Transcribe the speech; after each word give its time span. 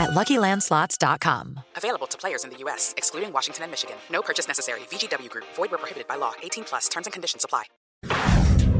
at 0.00 0.10
LuckyLandSlots.com. 0.10 1.60
Available 1.76 2.06
to 2.08 2.16
players 2.16 2.44
in 2.44 2.50
the 2.50 2.56
U.S., 2.64 2.94
excluding 2.96 3.32
Washington 3.32 3.64
and 3.64 3.70
Michigan. 3.70 3.96
No 4.10 4.22
purchase 4.22 4.48
necessary. 4.48 4.80
VGW 4.90 5.28
Group. 5.28 5.44
Void 5.54 5.70
where 5.70 5.78
prohibited 5.78 6.08
by 6.08 6.16
law. 6.16 6.32
18 6.42 6.64
plus. 6.64 6.88
Terms 6.88 7.06
and 7.06 7.12
conditions 7.12 7.44
apply. 7.44 7.64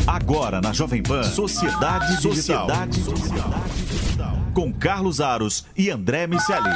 Agora 0.07 0.61
na 0.61 0.73
Jovem 0.73 1.03
Pan, 1.03 1.23
Sociedade 1.25 2.17
Digital. 2.21 2.35
Sociedade 2.35 3.01
Digital. 3.01 4.33
Com 4.55 4.73
Carlos 4.73 5.21
Aros 5.21 5.67
e 5.77 5.91
André 5.91 6.27
Miceli. 6.27 6.71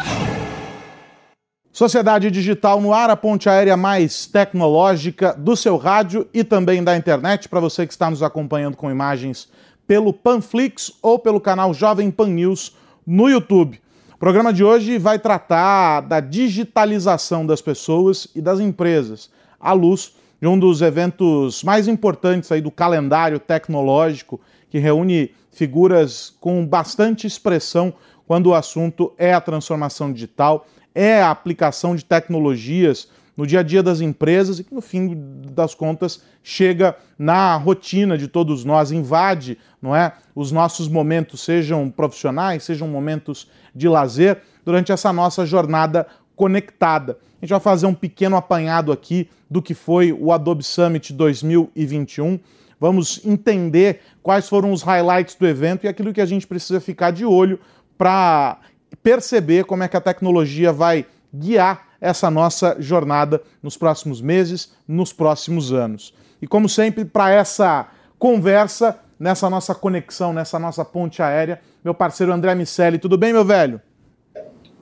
Sociedade 1.72 2.30
Digital 2.30 2.80
no 2.80 2.92
ar, 2.92 3.10
a 3.10 3.16
ponte 3.16 3.48
aérea 3.48 3.76
mais 3.76 4.26
tecnológica 4.26 5.34
do 5.34 5.56
seu 5.56 5.76
rádio 5.76 6.28
e 6.32 6.44
também 6.44 6.84
da 6.84 6.96
internet, 6.96 7.48
para 7.48 7.58
você 7.58 7.84
que 7.84 7.92
está 7.92 8.08
nos 8.08 8.22
acompanhando 8.22 8.76
com 8.76 8.88
imagens 8.88 9.48
pelo 9.84 10.12
Panflix 10.12 10.92
ou 11.02 11.18
pelo 11.18 11.40
canal 11.40 11.74
Jovem 11.74 12.12
Pan 12.12 12.28
News 12.28 12.76
no 13.04 13.28
YouTube. 13.28 13.80
O 14.24 14.26
programa 14.26 14.54
de 14.54 14.64
hoje 14.64 14.96
vai 14.96 15.18
tratar 15.18 16.00
da 16.00 16.18
digitalização 16.18 17.44
das 17.44 17.60
pessoas 17.60 18.26
e 18.34 18.40
das 18.40 18.58
empresas, 18.58 19.28
à 19.60 19.74
luz 19.74 20.14
de 20.40 20.48
um 20.48 20.58
dos 20.58 20.80
eventos 20.80 21.62
mais 21.62 21.86
importantes 21.86 22.50
aí 22.50 22.62
do 22.62 22.70
calendário 22.70 23.38
tecnológico, 23.38 24.40
que 24.70 24.78
reúne 24.78 25.30
figuras 25.52 26.34
com 26.40 26.66
bastante 26.66 27.26
expressão 27.26 27.92
quando 28.26 28.46
o 28.46 28.54
assunto 28.54 29.12
é 29.18 29.34
a 29.34 29.42
transformação 29.42 30.10
digital 30.10 30.66
é 30.94 31.20
a 31.20 31.30
aplicação 31.30 31.94
de 31.94 32.02
tecnologias 32.02 33.08
no 33.36 33.46
dia 33.46 33.60
a 33.60 33.62
dia 33.62 33.82
das 33.82 34.00
empresas 34.00 34.58
e 34.58 34.64
que, 34.64 34.74
no 34.74 34.80
fim 34.80 35.14
das 35.52 35.74
contas, 35.74 36.22
chega 36.42 36.96
na 37.18 37.56
rotina 37.56 38.16
de 38.16 38.28
todos 38.28 38.64
nós, 38.64 38.92
invade 38.92 39.58
não 39.82 39.94
é, 39.94 40.12
os 40.34 40.52
nossos 40.52 40.88
momentos, 40.88 41.42
sejam 41.42 41.90
profissionais, 41.90 42.62
sejam 42.62 42.88
momentos 42.88 43.48
de 43.74 43.88
lazer, 43.88 44.40
durante 44.64 44.92
essa 44.92 45.12
nossa 45.12 45.44
jornada 45.44 46.06
conectada. 46.34 47.18
A 47.40 47.44
gente 47.44 47.50
vai 47.50 47.60
fazer 47.60 47.86
um 47.86 47.94
pequeno 47.94 48.36
apanhado 48.36 48.90
aqui 48.90 49.28
do 49.50 49.60
que 49.60 49.74
foi 49.74 50.12
o 50.12 50.32
Adobe 50.32 50.62
Summit 50.62 51.12
2021. 51.12 52.40
Vamos 52.80 53.20
entender 53.24 54.00
quais 54.22 54.48
foram 54.48 54.72
os 54.72 54.82
highlights 54.82 55.34
do 55.34 55.46
evento 55.46 55.84
e 55.84 55.88
aquilo 55.88 56.12
que 56.12 56.20
a 56.20 56.26
gente 56.26 56.46
precisa 56.46 56.80
ficar 56.80 57.10
de 57.10 57.24
olho 57.24 57.58
para 57.96 58.58
perceber 59.02 59.64
como 59.64 59.82
é 59.82 59.88
que 59.88 59.96
a 59.96 60.00
tecnologia 60.00 60.72
vai 60.72 61.06
guiar 61.32 61.88
essa 62.04 62.30
nossa 62.30 62.76
jornada 62.78 63.42
nos 63.62 63.78
próximos 63.78 64.20
meses, 64.20 64.74
nos 64.86 65.10
próximos 65.10 65.72
anos. 65.72 66.12
E 66.40 66.46
como 66.46 66.68
sempre, 66.68 67.02
para 67.02 67.30
essa 67.30 67.88
conversa, 68.18 69.00
nessa 69.18 69.48
nossa 69.48 69.74
conexão, 69.74 70.30
nessa 70.30 70.58
nossa 70.58 70.84
ponte 70.84 71.22
aérea, 71.22 71.62
meu 71.82 71.94
parceiro 71.94 72.30
André 72.30 72.54
Miceli. 72.54 72.98
Tudo 72.98 73.16
bem, 73.16 73.32
meu 73.32 73.44
velho? 73.44 73.80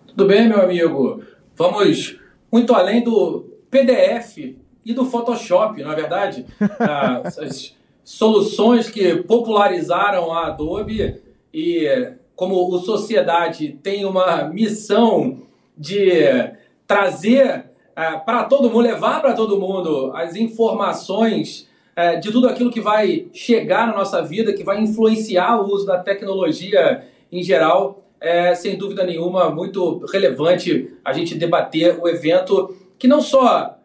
Tudo 0.09 0.27
bem, 0.27 0.49
meu 0.49 0.61
amigo. 0.61 1.23
Vamos 1.55 2.19
muito 2.51 2.75
além 2.75 3.05
do 3.05 3.47
PDF 3.71 4.57
e 4.85 4.93
do 4.93 5.05
Photoshop, 5.05 5.81
não 5.81 5.93
é 5.93 5.95
verdade? 5.95 6.45
As 7.25 7.77
soluções 8.03 8.91
que 8.91 9.23
popularizaram 9.23 10.33
a 10.33 10.49
Adobe 10.49 11.23
e 11.55 12.15
como 12.35 12.69
o 12.69 12.79
Sociedade 12.81 13.79
tem 13.81 14.05
uma 14.05 14.49
missão 14.49 15.43
de 15.79 16.51
trazer 16.93 17.65
é, 17.97 18.19
para 18.19 18.45
todo 18.45 18.69
mundo, 18.69 18.81
levar 18.81 19.21
para 19.21 19.33
todo 19.35 19.59
mundo 19.59 20.13
as 20.15 20.37
informações 20.37 21.69
é, 21.95 22.17
de 22.17 22.31
tudo 22.31 22.49
aquilo 22.49 22.71
que 22.71 22.81
vai 22.81 23.27
chegar 23.33 23.87
na 23.87 23.95
nossa 23.95 24.23
vida, 24.23 24.53
que 24.53 24.65
vai 24.65 24.81
influenciar 24.81 25.61
o 25.61 25.67
uso 25.67 25.87
da 25.87 25.99
tecnologia 25.99 27.05
em 27.31 27.43
geral, 27.43 28.03
é 28.21 28.55
sem 28.55 28.77
dúvida 28.77 29.05
nenhuma 29.05 29.51
muito 29.51 30.05
relevante 30.13 30.95
a 31.05 31.13
gente 31.13 31.35
debater 31.35 31.99
o 32.01 32.09
evento 32.09 32.77
que 32.99 33.09
não 33.09 33.21
só 33.21 33.79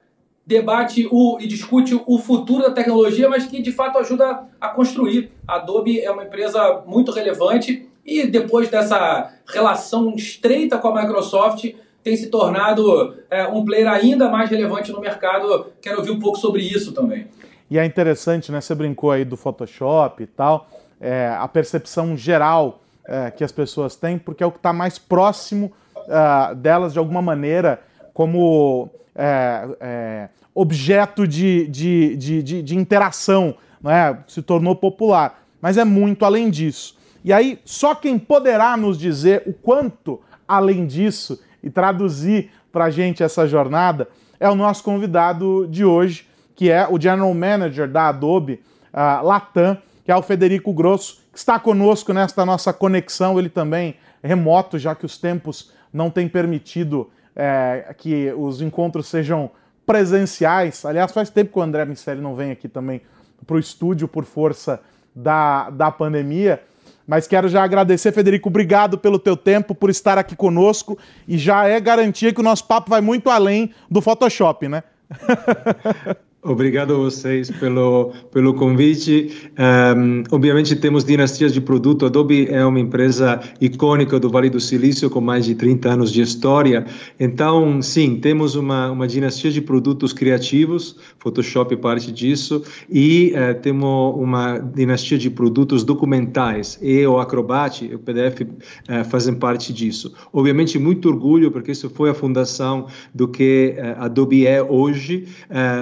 debate 0.45 1.07
o, 1.11 1.37
e 1.41 1.47
discute 1.47 1.99
o 2.05 2.17
futuro 2.19 2.63
da 2.63 2.71
tecnologia, 2.71 3.27
mas 3.27 3.45
que 3.45 3.61
de 3.61 3.71
fato 3.71 3.97
ajuda 3.97 4.47
a 4.61 4.69
construir. 4.69 5.31
A 5.45 5.55
Adobe 5.55 5.99
é 5.99 6.09
uma 6.09 6.23
empresa 6.23 6.83
muito 6.85 7.11
relevante 7.11 7.89
e 8.05 8.25
depois 8.25 8.69
dessa 8.69 9.33
relação 9.45 10.13
estreita 10.15 10.77
com 10.77 10.87
a 10.87 11.01
Microsoft, 11.01 11.73
tem 12.07 12.15
se 12.15 12.27
tornado 12.27 13.15
é, 13.29 13.45
um 13.47 13.65
player 13.65 13.85
ainda 13.89 14.29
mais 14.29 14.49
relevante 14.49 14.93
no 14.93 15.01
mercado. 15.01 15.67
Quero 15.81 15.97
ouvir 15.97 16.11
um 16.11 16.19
pouco 16.19 16.37
sobre 16.37 16.61
isso 16.61 16.93
também. 16.93 17.27
E 17.69 17.77
é 17.77 17.83
interessante, 17.83 18.49
né? 18.49 18.61
Você 18.61 18.73
brincou 18.73 19.11
aí 19.11 19.25
do 19.25 19.35
Photoshop 19.35 20.23
e 20.23 20.25
tal, 20.25 20.69
é, 21.01 21.35
a 21.37 21.45
percepção 21.49 22.15
geral 22.15 22.79
é, 23.05 23.29
que 23.29 23.43
as 23.43 23.51
pessoas 23.51 23.97
têm, 23.97 24.17
porque 24.17 24.41
é 24.41 24.47
o 24.47 24.51
que 24.51 24.57
está 24.57 24.71
mais 24.71 24.97
próximo 24.97 25.73
é, 26.07 26.55
delas 26.55 26.93
de 26.93 26.99
alguma 26.99 27.21
maneira, 27.21 27.81
como 28.13 28.89
é, 29.13 29.67
é, 29.81 30.29
objeto 30.55 31.27
de, 31.27 31.67
de, 31.67 32.15
de, 32.15 32.41
de, 32.41 32.61
de 32.63 32.75
interação, 32.77 33.53
né? 33.81 34.17
se 34.27 34.41
tornou 34.41 34.77
popular. 34.77 35.43
Mas 35.61 35.77
é 35.77 35.83
muito 35.83 36.23
além 36.23 36.49
disso. 36.49 36.95
E 37.21 37.33
aí, 37.33 37.59
só 37.65 37.93
quem 37.93 38.17
poderá 38.17 38.77
nos 38.77 38.97
dizer 38.97 39.43
o 39.45 39.51
quanto 39.51 40.21
além 40.47 40.87
disso 40.87 41.37
e 41.63 41.69
traduzir 41.69 42.51
para 42.71 42.85
a 42.85 42.89
gente 42.89 43.23
essa 43.23 43.47
jornada 43.47 44.07
é 44.39 44.49
o 44.49 44.55
nosso 44.55 44.83
convidado 44.83 45.67
de 45.67 45.83
hoje, 45.83 46.27
que 46.55 46.69
é 46.69 46.87
o 46.87 46.99
General 46.99 47.33
Manager 47.33 47.87
da 47.87 48.09
Adobe 48.09 48.61
uh, 48.93 49.25
Latam, 49.25 49.77
que 50.03 50.11
é 50.11 50.15
o 50.15 50.21
Federico 50.21 50.71
Grosso, 50.73 51.21
que 51.31 51.37
está 51.37 51.59
conosco 51.59 52.13
nesta 52.13 52.45
nossa 52.45 52.71
conexão, 52.71 53.37
ele 53.37 53.49
também 53.49 53.95
remoto, 54.23 54.79
já 54.79 54.95
que 54.95 55.05
os 55.05 55.17
tempos 55.17 55.71
não 55.91 56.09
têm 56.09 56.27
permitido 56.27 57.09
é, 57.35 57.93
que 57.97 58.31
os 58.33 58.61
encontros 58.61 59.07
sejam 59.07 59.51
presenciais. 59.85 60.83
Aliás, 60.85 61.11
faz 61.11 61.29
tempo 61.29 61.53
que 61.53 61.59
o 61.59 61.61
André 61.61 61.85
Miceli 61.85 62.21
não 62.21 62.35
vem 62.35 62.51
aqui 62.51 62.67
também 62.67 63.01
para 63.45 63.55
o 63.55 63.59
estúdio 63.59 64.07
por 64.07 64.25
força 64.25 64.81
da, 65.15 65.69
da 65.69 65.91
pandemia. 65.91 66.61
Mas 67.07 67.25
quero 67.25 67.47
já 67.47 67.63
agradecer, 67.63 68.11
Federico, 68.11 68.49
obrigado 68.49 68.97
pelo 68.97 69.17
teu 69.17 69.37
tempo, 69.37 69.73
por 69.73 69.89
estar 69.89 70.17
aqui 70.17 70.35
conosco 70.35 70.99
e 71.25 71.37
já 71.37 71.65
é 71.65 71.79
garantia 71.79 72.33
que 72.33 72.41
o 72.41 72.43
nosso 72.43 72.67
papo 72.67 72.89
vai 72.89 72.99
muito 72.99 73.29
além 73.29 73.73
do 73.89 74.01
Photoshop, 74.01 74.67
né? 74.67 74.83
Obrigado 76.47 76.93
a 76.93 76.97
vocês 76.97 77.51
pelo, 77.51 78.13
pelo 78.31 78.53
convite. 78.53 79.51
Um, 79.59 80.23
obviamente 80.31 80.77
temos 80.77 81.03
dinastias 81.03 81.51
de 81.51 81.59
produto. 81.59 82.05
Adobe 82.05 82.47
é 82.49 82.65
uma 82.65 82.79
empresa 82.79 83.41
icônica 83.59 84.17
do 84.17 84.29
Vale 84.29 84.49
do 84.49 84.57
Silício 84.57 85.09
com 85.09 85.19
mais 85.19 85.43
de 85.43 85.55
30 85.55 85.89
anos 85.89 86.09
de 86.09 86.21
história. 86.21 86.85
Então, 87.19 87.81
sim, 87.81 88.15
temos 88.15 88.55
uma, 88.55 88.89
uma 88.89 89.05
dinastia 89.05 89.51
de 89.51 89.59
produtos 89.59 90.13
criativos, 90.13 90.95
Photoshop 91.19 91.73
é 91.73 91.77
parte 91.77 92.13
disso, 92.13 92.63
e 92.89 93.33
uh, 93.35 93.59
temos 93.59 94.15
uma 94.15 94.57
dinastia 94.57 95.17
de 95.17 95.29
produtos 95.29 95.83
documentais, 95.83 96.79
e 96.81 97.05
o 97.05 97.19
Acrobat, 97.19 97.83
o 97.93 97.99
PDF, 97.99 98.41
uh, 98.43 99.03
fazem 99.09 99.35
parte 99.35 99.73
disso. 99.73 100.13
Obviamente, 100.31 100.79
muito 100.79 101.09
orgulho, 101.09 101.51
porque 101.51 101.73
isso 101.73 101.89
foi 101.89 102.09
a 102.09 102.13
fundação 102.13 102.87
do 103.13 103.27
que 103.27 103.75
uh, 103.77 104.03
Adobe 104.03 104.47
é 104.47 104.63
hoje, 104.63 105.27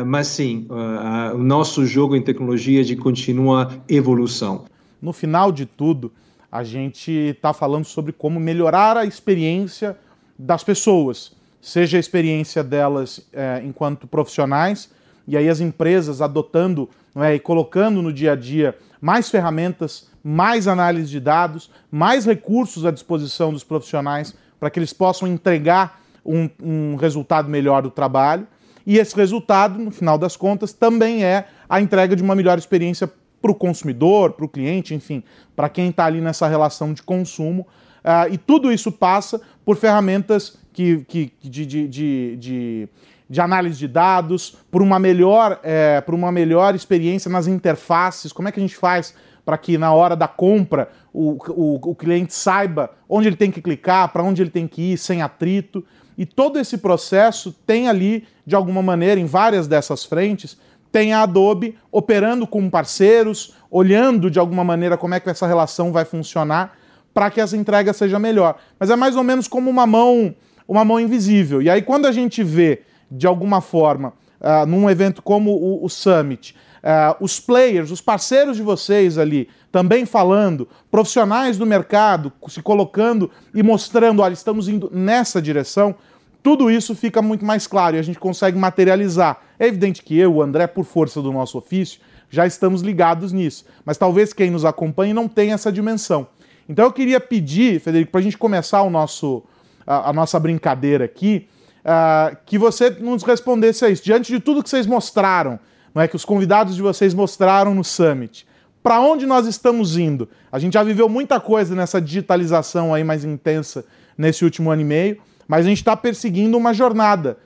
mas 0.05 0.27
sim, 0.27 0.54
sim, 0.55 0.67
uh, 0.69 1.35
o 1.35 1.43
nosso 1.43 1.85
jogo 1.85 2.15
em 2.15 2.21
tecnologia 2.21 2.83
de 2.83 2.95
contínua 2.95 3.71
evolução. 3.89 4.65
No 5.01 5.13
final 5.13 5.51
de 5.51 5.65
tudo, 5.65 6.11
a 6.51 6.63
gente 6.63 7.11
está 7.11 7.53
falando 7.53 7.85
sobre 7.85 8.13
como 8.13 8.39
melhorar 8.39 8.97
a 8.97 9.05
experiência 9.05 9.97
das 10.37 10.63
pessoas, 10.63 11.33
seja 11.61 11.97
a 11.97 11.99
experiência 11.99 12.63
delas 12.63 13.27
é, 13.33 13.61
enquanto 13.63 14.07
profissionais, 14.07 14.89
e 15.27 15.35
aí 15.35 15.49
as 15.49 15.59
empresas 15.59 16.21
adotando 16.21 16.89
é, 17.15 17.35
e 17.35 17.39
colocando 17.39 18.01
no 18.01 18.13
dia 18.13 18.33
a 18.33 18.35
dia 18.35 18.77
mais 19.01 19.29
ferramentas, 19.29 20.07
mais 20.23 20.67
análise 20.67 21.09
de 21.09 21.19
dados, 21.19 21.69
mais 21.91 22.25
recursos 22.25 22.85
à 22.85 22.91
disposição 22.91 23.51
dos 23.51 23.63
profissionais 23.63 24.35
para 24.59 24.69
que 24.69 24.79
eles 24.79 24.93
possam 24.93 25.27
entregar 25.27 26.01
um, 26.25 26.49
um 26.61 26.95
resultado 26.95 27.49
melhor 27.49 27.81
do 27.81 27.91
trabalho 27.91 28.47
e 28.85 28.97
esse 28.97 29.15
resultado, 29.15 29.79
no 29.79 29.91
final 29.91 30.17
das 30.17 30.35
contas, 30.35 30.73
também 30.73 31.23
é 31.23 31.45
a 31.67 31.81
entrega 31.81 32.15
de 32.15 32.23
uma 32.23 32.35
melhor 32.35 32.57
experiência 32.57 33.11
para 33.41 33.51
o 33.51 33.55
consumidor, 33.55 34.33
para 34.33 34.45
o 34.45 34.49
cliente, 34.49 34.93
enfim, 34.93 35.23
para 35.55 35.69
quem 35.69 35.89
está 35.89 36.05
ali 36.05 36.21
nessa 36.21 36.47
relação 36.47 36.93
de 36.93 37.03
consumo. 37.03 37.67
Uh, 38.03 38.33
e 38.33 38.37
tudo 38.37 38.71
isso 38.71 38.91
passa 38.91 39.41
por 39.63 39.75
ferramentas 39.75 40.57
que, 40.71 41.03
que, 41.07 41.31
de, 41.41 41.65
de, 41.65 41.87
de, 41.87 42.35
de 42.37 42.89
de 43.29 43.41
análise 43.41 43.77
de 43.77 43.87
dados, 43.87 44.55
por 44.69 44.81
uma 44.81 44.99
melhor, 44.99 45.59
é, 45.63 45.99
por 46.01 46.13
uma 46.13 46.31
melhor 46.31 46.75
experiência 46.75 47.29
nas 47.29 47.47
interfaces? 47.47 48.31
Como 48.31 48.47
é 48.47 48.51
que 48.51 48.59
a 48.59 48.61
gente 48.61 48.75
faz 48.75 49.15
para 49.43 49.57
que 49.57 49.77
na 49.77 49.93
hora 49.93 50.15
da 50.15 50.27
compra 50.27 50.89
o, 51.13 51.37
o, 51.49 51.91
o 51.91 51.95
cliente 51.95 52.33
saiba 52.33 52.91
onde 53.07 53.27
ele 53.27 53.35
tem 53.35 53.51
que 53.51 53.61
clicar, 53.61 54.11
para 54.11 54.23
onde 54.23 54.41
ele 54.41 54.49
tem 54.49 54.67
que 54.67 54.93
ir, 54.93 54.97
sem 54.97 55.21
atrito? 55.21 55.83
E 56.17 56.25
todo 56.25 56.59
esse 56.59 56.77
processo 56.77 57.51
tem 57.65 57.89
ali, 57.89 58.27
de 58.45 58.55
alguma 58.55 58.81
maneira, 58.81 59.19
em 59.19 59.25
várias 59.25 59.67
dessas 59.67 60.05
frentes, 60.05 60.57
tem 60.91 61.11
a 61.11 61.23
Adobe 61.23 61.77
operando 61.91 62.47
com 62.47 62.69
parceiros, 62.69 63.53
olhando 63.69 64.31
de 64.31 64.39
alguma 64.39 64.63
maneira 64.63 64.97
como 64.97 65.13
é 65.13 65.19
que 65.19 65.29
essa 65.29 65.45
relação 65.45 65.91
vai 65.91 66.05
funcionar 66.05 66.77
para 67.13 67.29
que 67.29 67.41
essa 67.41 67.57
entrega 67.57 67.91
seja 67.91 68.17
melhor. 68.17 68.57
Mas 68.79 68.89
é 68.89 68.95
mais 68.95 69.15
ou 69.15 69.23
menos 69.23 69.47
como 69.47 69.69
uma 69.69 69.85
mão, 69.85 70.33
uma 70.67 70.85
mão 70.85 70.99
invisível. 70.99 71.61
E 71.61 71.69
aí 71.69 71.81
quando 71.81 72.05
a 72.05 72.11
gente 72.11 72.43
vê 72.43 72.83
de 73.11 73.27
alguma 73.27 73.59
forma 73.59 74.13
uh, 74.39 74.65
num 74.65 74.89
evento 74.89 75.21
como 75.21 75.51
o, 75.51 75.83
o 75.83 75.89
Summit, 75.89 76.55
uh, 76.85 77.15
os 77.19 77.39
players, 77.39 77.89
os 77.89 77.99
parceiros 77.99 78.55
de 78.55 78.63
vocês 78.63 79.17
ali 79.17 79.49
também 79.71 80.05
falando, 80.05 80.69
profissionais 80.91 81.57
do 81.57 81.65
mercado 81.65 82.31
se 82.47 82.61
colocando 82.61 83.29
e 83.53 83.63
mostrando, 83.63 84.21
olha, 84.21 84.33
estamos 84.33 84.69
indo 84.69 84.89
nessa 84.93 85.41
direção, 85.41 85.95
tudo 86.41 86.69
isso 86.69 86.95
fica 86.95 87.21
muito 87.21 87.43
mais 87.43 87.65
claro 87.65 87.95
e 87.95 87.99
a 87.99 88.03
gente 88.03 88.19
consegue 88.19 88.57
materializar. 88.57 89.41
É 89.57 89.65
evidente 89.65 90.03
que 90.03 90.17
eu, 90.17 90.35
o 90.35 90.41
André, 90.43 90.67
por 90.67 90.85
força 90.85 91.21
do 91.21 91.33
nosso 91.33 91.57
ofício, 91.57 91.99
já 92.29 92.45
estamos 92.45 92.81
ligados 92.81 93.33
nisso, 93.33 93.65
mas 93.83 93.97
talvez 93.97 94.31
quem 94.31 94.51
nos 94.51 94.63
acompanhe 94.63 95.13
não 95.13 95.27
tenha 95.27 95.55
essa 95.55 95.71
dimensão. 95.71 96.27
Então 96.69 96.85
eu 96.85 96.91
queria 96.91 97.19
pedir, 97.19 97.79
Federico, 97.79 98.11
para 98.11 98.19
a 98.19 98.23
gente 98.23 98.37
começar 98.37 98.81
o 98.83 98.89
nosso, 98.89 99.43
a, 99.85 100.09
a 100.09 100.13
nossa 100.13 100.39
brincadeira 100.39 101.05
aqui, 101.05 101.47
uh, 101.81 102.35
que 102.45 102.57
você 102.57 102.89
nos 102.89 103.23
respondesse 103.23 103.85
a 103.85 103.89
isso. 103.89 104.03
Diante 104.03 104.31
de 104.31 104.39
tudo 104.39 104.63
que 104.63 104.69
vocês 104.69 104.85
mostraram, 104.87 105.59
não 105.95 106.01
é 106.01 106.07
que 106.09 106.15
os 106.17 106.25
convidados 106.25 106.75
de 106.75 106.81
vocês 106.81 107.13
mostraram 107.13 107.73
no 107.73 107.83
Summit, 107.83 108.45
para 108.83 108.99
onde 108.99 109.25
nós 109.25 109.47
estamos 109.47 109.97
indo? 109.97 110.27
A 110.51 110.59
gente 110.59 110.73
já 110.73 110.83
viveu 110.83 111.07
muita 111.07 111.39
coisa 111.39 111.73
nessa 111.73 112.01
digitalização 112.01 112.93
aí 112.93 113.03
mais 113.03 113.23
intensa 113.23 113.85
nesse 114.17 114.43
último 114.43 114.69
ano 114.69 114.81
e 114.81 114.85
meio, 114.85 115.21
mas 115.47 115.65
a 115.65 115.69
gente 115.69 115.77
está 115.77 115.95
perseguindo 115.95 116.57
uma 116.57 116.73
jornada, 116.73 117.37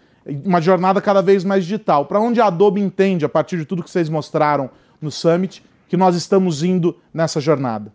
uma 0.44 0.60
jornada 0.60 1.00
cada 1.00 1.22
vez 1.22 1.44
mais 1.44 1.63
digital. 1.63 2.07
Para 2.07 2.19
onde 2.19 2.42
a 2.42 2.48
Adobe 2.48 2.81
entende, 2.81 3.24
a 3.24 3.30
partir 3.30 3.57
de 3.57 3.66
tudo 3.66 3.84
que 3.84 3.90
vocês 3.90 4.10
mostraram 4.10 4.69
no 5.00 5.12
Summit, 5.12 5.63
que 5.88 5.95
nós 5.95 6.16
estamos 6.16 6.63
indo 6.63 6.98
nessa 7.13 7.40
jornada? 7.40 7.94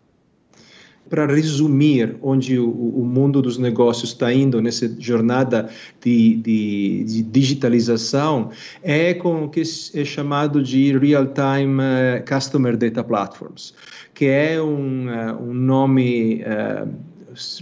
Para 1.09 1.27
resumir 1.27 2.17
onde 2.21 2.57
o, 2.57 2.69
o, 2.69 3.05
mundo 3.05 3.41
dos 3.41 3.57
negócios 3.57 4.11
está 4.11 4.33
indo 4.33 4.61
nessa 4.61 4.89
jornada 4.99 5.69
de, 6.03 6.35
de, 6.37 7.03
de, 7.03 7.23
digitalização, 7.23 8.49
é 8.81 9.13
com 9.13 9.45
o 9.45 9.49
que 9.49 9.61
é 9.61 10.05
chamado 10.05 10.63
de 10.63 10.97
Real-Time 10.97 11.81
uh, 11.81 12.25
Customer 12.27 12.75
Data 12.75 13.03
Platforms, 13.03 13.73
que 14.13 14.25
é 14.25 14.61
um, 14.61 15.07
uh, 15.07 15.41
um 15.41 15.53
nome 15.53 16.43
uh, 16.43 16.89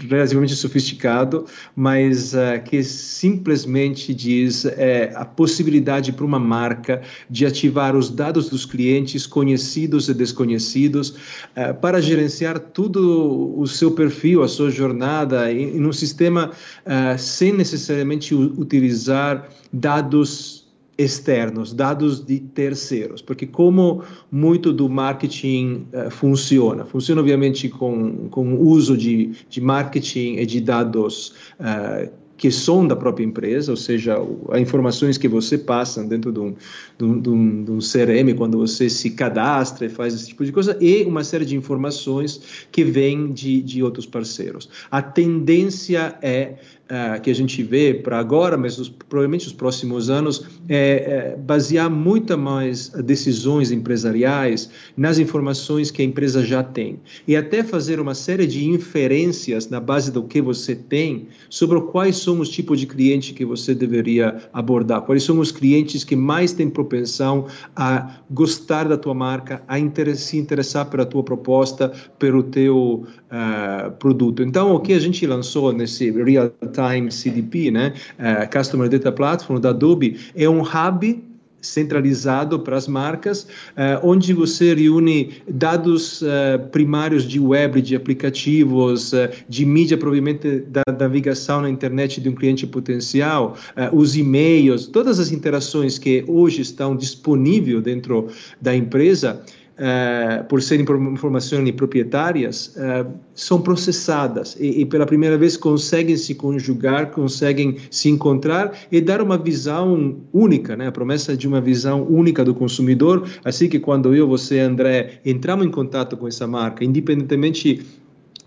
relativamente 0.10 0.56
sofisticado, 0.56 1.46
mas 1.75 2.34
uh, 2.34 2.62
que 2.64 2.84
simplesmente 2.84 4.14
diz 4.14 4.66
é, 4.66 5.12
a 5.16 5.25
possibilidade 5.25 6.12
para 6.12 6.25
uma 6.25 6.40
marca 6.40 7.02
de 7.30 7.46
ativar 7.46 7.96
os 7.96 8.10
dados 8.10 8.50
dos 8.50 8.66
clientes 8.66 9.25
conhecidos 9.25 10.10
e 10.10 10.14
desconhecidos 10.14 11.10
uh, 11.10 11.74
para 11.81 12.02
gerenciar 12.02 12.60
tudo 12.60 13.54
o 13.58 13.68
seu 13.68 13.92
perfil, 13.92 14.44
a 14.44 14.48
sua 14.48 14.70
jornada 14.70 15.52
em, 15.52 15.78
em 15.78 15.86
um 15.86 15.94
sistema 15.94 16.52
uh, 16.86 17.18
sem 17.18 17.52
necessariamente 17.54 18.34
utilizar 18.34 19.50
dados 19.72 20.62
externos, 20.98 21.74
dados 21.74 22.24
de 22.24 22.40
terceiros, 22.40 23.22
porque 23.22 23.48
como 23.48 24.04
muito 24.31 24.72
do 24.72 24.88
marketing 24.88 25.88
uh, 25.94 26.12
funciona, 26.12 26.86
funciona 26.86 27.22
obviamente 27.22 27.68
com, 27.68 28.30
com 28.30 28.54
o 28.54 28.68
uso 28.68 28.95
de, 28.95 29.31
de 29.50 29.60
marketing 29.60 30.36
e 30.36 30.45
de 30.45 30.62
dados 30.62 31.34
uh, 31.60 32.12
que 32.44 32.51
são 32.51 32.86
da 32.86 32.95
própria 32.95 33.24
empresa, 33.24 33.72
ou 33.72 33.78
seja, 33.78 34.18
as 34.51 34.60
informações 34.60 35.18
que 35.18 35.28
você 35.28 35.57
passa 35.57 36.04
dentro 36.04 36.31
de 36.31 36.40
um, 36.40 36.56
de, 36.98 37.06
um, 37.06 37.22
de, 37.22 37.30
um, 37.30 37.63
de 37.63 37.72
um, 37.72 37.80
CRM, 37.80 38.36
quando 38.36 38.57
você 38.57 38.89
se 38.89 39.12
cadastra 39.12 39.86
e 39.86 39.89
faz 39.89 40.13
esse 40.13 40.28
tipo 40.28 40.44
de 40.44 40.51
coisa, 40.51 40.78
e 40.81 41.04
uma 41.04 41.24
série 41.24 41.46
de 41.46 41.56
informações 41.56 42.68
que 42.72 42.84
vêm 42.84 43.31
de, 43.31 43.62
de 43.62 43.81
outros 43.81 44.06
parceiros. 44.06 44.69
A 44.92 45.01
tendência 45.01 46.18
é 46.22 46.56
uh, 46.94 47.19
que 47.19 47.31
a 47.31 47.36
gente 47.36 47.63
vê 47.63 47.94
para 47.94 48.19
agora, 48.19 48.56
mas 48.56 48.78
os, 48.78 48.88
provavelmente 48.88 49.48
os 49.48 49.54
próximos 49.54 50.10
anos, 50.10 50.45
é, 50.69 50.78
é, 50.78 51.38
basear 51.38 51.90
muito 51.90 52.38
mais 52.38 52.90
decisões 52.90 53.72
empresariais 53.72 54.69
nas 54.95 55.18
informações 55.18 55.90
que 55.90 56.01
a 56.01 56.06
empresa 56.06 56.45
já 56.45 56.62
tem 56.62 57.00
e 57.28 57.36
até 57.36 57.63
fazer 57.63 58.00
uma 58.00 58.13
série 58.13 58.45
de 58.45 58.66
inferências 58.68 59.69
na 59.69 59.80
base 59.80 60.12
do 60.12 60.24
que 60.24 60.42
você 60.42 60.75
tem 60.75 61.28
sobre 61.50 61.81
quais 61.81 62.18
são 62.18 62.40
os 62.40 62.50
tipos 62.50 62.80
de 62.80 62.86
cliente 62.86 63.34
que 63.34 63.46
você 63.46 63.74
deveria 63.74 64.38
abordar, 64.54 65.01
quais 65.01 65.24
são 65.24 65.39
os 65.39 65.51
clientes 65.51 66.04
que 66.04 66.16
mais 66.16 66.54
têm 66.54 66.69
propensão 66.69 67.48
a 67.75 68.18
gostar 68.30 68.88
da 68.88 68.98
tua 68.98 69.13
marca, 69.13 69.63
a 69.68 69.80
inter 69.80 70.16
se 70.16 70.38
interessar 70.38 70.89
pela 70.89 71.06
tua 71.06 71.24
proposta, 71.24 71.92
pelo 72.19 72.44
teu 72.44 73.06
uh, 73.31 73.92
produto. 73.94 74.44
Então, 74.44 74.75
o 74.75 74.80
que 74.80 74.94
a 74.94 75.00
gente 75.00 75.25
lançou 75.25 75.72
nesse 75.72 76.12
Real 76.12 76.50
Time 76.50 76.83
CDP, 77.10 77.72
né, 77.72 77.94
uh, 78.20 78.58
Customer 78.58 78.90
Data 78.90 79.12
Platform 79.12 79.60
da 79.60 79.70
Adobe, 79.70 80.20
é 80.36 80.48
um 80.50 80.62
hub 80.62 81.24
centralizado 81.64 82.60
para 82.60 82.76
as 82.76 82.88
marcas, 82.88 83.44
uh, 83.44 84.06
onde 84.06 84.34
você 84.34 84.74
reúne 84.74 85.32
dados 85.50 86.22
uh, 86.22 86.60
primários 86.72 87.24
de 87.24 87.40
web, 87.40 87.82
de 87.82 87.96
aplicativos, 87.96 89.14
uh, 89.14 89.30
de 89.48 89.66
mídia, 89.66 89.98
provavelmente 89.98 90.60
da, 90.68 90.82
da, 90.86 91.04
navegação 91.04 91.62
na 91.62 91.70
internet 91.70 92.20
de 92.20 92.30
um 92.30 92.34
cliente 92.34 92.66
potencial, 92.68 93.58
os 93.92 94.16
e-mails, 94.16 94.88
todas 94.88 95.20
as 95.20 95.32
interações 95.32 95.98
que 95.98 96.24
hoje 96.28 96.62
estão 96.62 96.96
disponíveis 96.96 97.82
dentro 97.82 98.28
da 98.62 98.76
empresa 98.76 99.44
uh, 99.84 100.44
por 100.46 100.62
serem 100.62 100.86
informações 101.12 101.70
proprietárias, 101.72 102.76
uh, 102.78 103.12
são 103.36 103.62
processadas 103.62 104.56
e, 104.60 104.86
pela 104.86 105.06
primeira 105.06 105.38
vez 105.38 105.58
conseguem 105.58 106.16
se 106.16 106.34
conjugar, 106.36 107.12
conseguem 107.12 107.78
se 107.92 108.10
encontrar 108.10 108.74
e 108.92 109.02
dar 109.02 109.22
uma 109.22 109.38
visão 109.38 110.18
única, 110.32 110.76
né? 110.76 110.88
a 110.88 110.92
promessa 110.92 111.36
de 111.36 111.48
uma 111.48 111.60
visão 111.60 112.04
única 112.04 112.46
do 112.46 112.56
consumidor. 112.56 113.28
Assim 113.44 113.68
que 113.68 113.80
quando 113.80 114.16
eu, 114.16 114.28
você, 114.28 114.60
André, 114.60 115.20
entramos 115.26 115.66
em 115.66 115.72
contato 115.72 116.16
com 116.16 116.28
essa 116.28 116.48
marca, 116.48 116.86
independentemente 116.86 117.86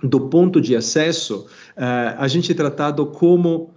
do 0.02 0.21
ponto 0.21 0.61
de 0.61 0.75
acesso, 0.75 1.47
uh, 1.76 2.16
a 2.19 2.28
gente 2.28 2.50
é 2.52 2.55
tratado 2.55 3.07
como 3.07 3.71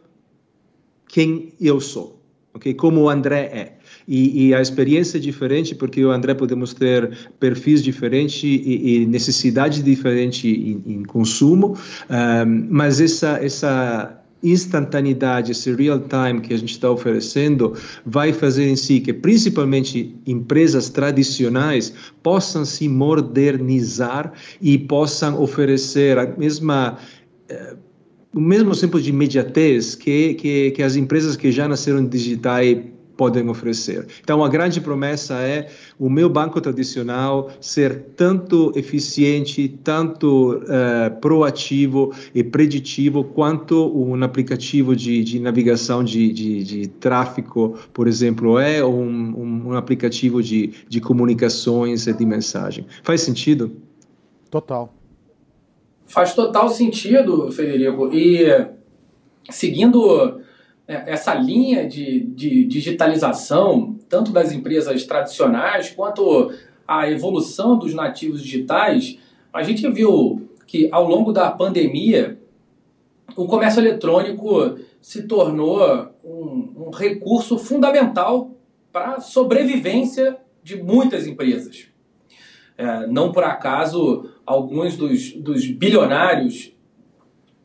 quem 1.07 1.53
eu 1.59 1.81
sou, 1.81 2.18
ok? 2.53 2.73
Como 2.73 3.01
o 3.01 3.09
André 3.09 3.39
é 3.53 3.73
e, 4.07 4.47
e, 4.47 4.53
a 4.55 4.61
experiência 4.61 5.17
é 5.17 5.21
diferente 5.21 5.75
porque 5.75 6.03
o 6.03 6.11
André 6.11 6.33
podemos 6.33 6.73
ter 6.73 7.15
perfis 7.39 7.83
diferentes 7.83 8.43
e, 8.43 9.03
e 9.03 9.05
necessidades 9.05 9.83
diferentes 9.83 10.43
em, 10.45 10.81
em 10.85 11.03
consumo, 11.03 11.77
um, 12.09 12.67
mas 12.69 12.99
essa 12.99 13.39
essa 13.43 14.19
instantaneidade, 14.41 15.51
esse 15.51 15.73
real 15.73 15.99
time 15.99 16.41
que 16.41 16.53
a 16.53 16.57
gente 16.57 16.71
está 16.71 16.89
oferecendo, 16.89 17.75
vai 18.05 18.31
fazer 18.31 18.69
em 18.69 18.75
si 18.75 18.99
que, 19.01 19.13
principalmente 19.13 20.15
empresas 20.25 20.89
tradicionais, 20.89 21.93
possam 22.23 22.63
se 22.63 22.87
modernizar 22.87 24.31
e 24.61 24.77
possam 24.77 25.41
oferecer 25.41 26.17
a 26.17 26.25
mesma 26.37 26.97
eh, 27.49 27.75
o 28.33 28.39
mesmo 28.39 28.75
tempo 28.75 29.01
de 29.01 29.09
imediatez 29.09 29.95
que, 29.95 30.35
que, 30.35 30.71
que 30.71 30.83
as 30.83 30.95
empresas 30.95 31.35
que 31.35 31.51
já 31.51 31.67
nasceram 31.67 32.05
digitais 32.05 32.77
podem 33.19 33.49
oferecer. 33.49 34.07
Então, 34.21 34.41
a 34.45 34.47
grande 34.47 34.79
promessa 34.79 35.41
é 35.41 35.67
o 35.99 36.09
meu 36.09 36.29
banco 36.29 36.61
tradicional 36.61 37.51
ser 37.59 38.13
tanto 38.15 38.71
eficiente, 38.77 39.67
tanto 39.83 40.53
uh, 40.53 41.19
proativo 41.19 42.13
e 42.33 42.41
preditivo 42.45 43.25
quanto 43.25 43.91
um 43.93 44.23
aplicativo 44.23 44.95
de, 44.95 45.21
de 45.21 45.37
navegação 45.37 46.01
de, 46.01 46.31
de, 46.31 46.63
de, 46.63 46.87
tráfego, 46.87 47.77
por 47.91 48.07
exemplo, 48.07 48.57
é 48.57 48.81
ou 48.81 49.01
um, 49.01 49.67
um, 49.67 49.73
aplicativo 49.73 50.41
de, 50.41 50.71
de 50.87 51.01
comunicações 51.01 52.07
e 52.07 52.13
de 52.13 52.25
mensagem. 52.25 52.85
Faz 53.03 53.19
sentido? 53.19 53.69
Total. 54.49 54.93
Faz 56.09 56.33
total 56.33 56.69
sentido, 56.69 57.51
Federico. 57.51 58.11
E 58.11 58.47
seguindo 59.47 60.41
é, 60.87 61.11
essa 61.11 61.35
linha 61.35 61.87
de, 61.87 62.21
de 62.21 62.65
digitalização, 62.65 63.95
tanto 64.09 64.31
das 64.31 64.51
empresas 64.51 65.03
tradicionais 65.03 65.91
quanto 65.91 66.51
a 66.87 67.09
evolução 67.09 67.77
dos 67.77 67.93
nativos 67.93 68.41
digitais, 68.41 69.19
a 69.53 69.61
gente 69.61 69.87
viu 69.91 70.49
que 70.65 70.89
ao 70.91 71.07
longo 71.07 71.31
da 71.31 71.51
pandemia 71.51 72.39
o 73.35 73.45
comércio 73.45 73.79
eletrônico 73.79 74.79
se 74.99 75.27
tornou 75.27 76.09
um, 76.25 76.87
um 76.87 76.89
recurso 76.89 77.55
fundamental 77.59 78.49
para 78.91 79.13
a 79.13 79.19
sobrevivência 79.19 80.37
de 80.63 80.81
muitas 80.81 81.27
empresas. 81.27 81.88
É, 82.79 83.05
não 83.07 83.33
por 83.33 83.43
acaso, 83.43 84.29
alguns 84.45 84.95
dos, 84.95 85.33
dos 85.33 85.67
bilionários 85.67 86.71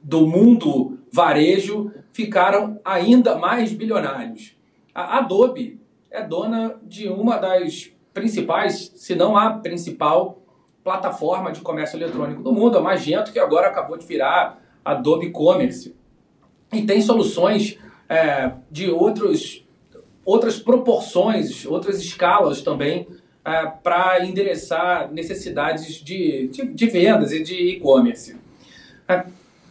do 0.03 0.27
mundo 0.27 0.99
varejo 1.13 1.93
ficaram 2.13 2.81
ainda 2.85 3.37
mais 3.37 3.73
bilionários. 3.73 4.57
A 4.93 5.19
Adobe 5.19 5.81
é 6.11 6.21
dona 6.21 6.81
de 6.83 7.09
uma 7.09 7.37
das 7.37 7.93
principais, 8.13 8.91
se 8.97 9.15
não 9.15 9.37
a 9.37 9.51
principal, 9.53 10.43
plataforma 10.83 11.53
de 11.53 11.61
comércio 11.61 11.97
eletrônico 11.97 12.43
do 12.43 12.53
mundo, 12.53 12.77
a 12.77 12.81
Magento, 12.81 13.33
que 13.33 13.39
agora 13.39 13.69
acabou 13.69 13.97
de 13.97 14.05
virar 14.05 14.61
Adobe 14.85 15.31
Commerce. 15.31 15.95
E 16.73 16.83
tem 16.83 17.01
soluções 17.01 17.79
é, 18.09 18.51
de 18.69 18.91
outros, 18.91 19.65
outras 20.25 20.59
proporções, 20.59 21.65
outras 21.67 22.01
escalas 22.01 22.63
também, 22.63 23.07
é, 23.45 23.67
para 23.67 24.25
endereçar 24.25 25.13
necessidades 25.13 25.97
de, 25.97 26.49
de, 26.49 26.67
de, 26.67 26.87
vendas 26.87 27.31
e 27.31 27.43
de 27.43 27.55
e-commerce. 27.55 28.37
É, 29.07 29.27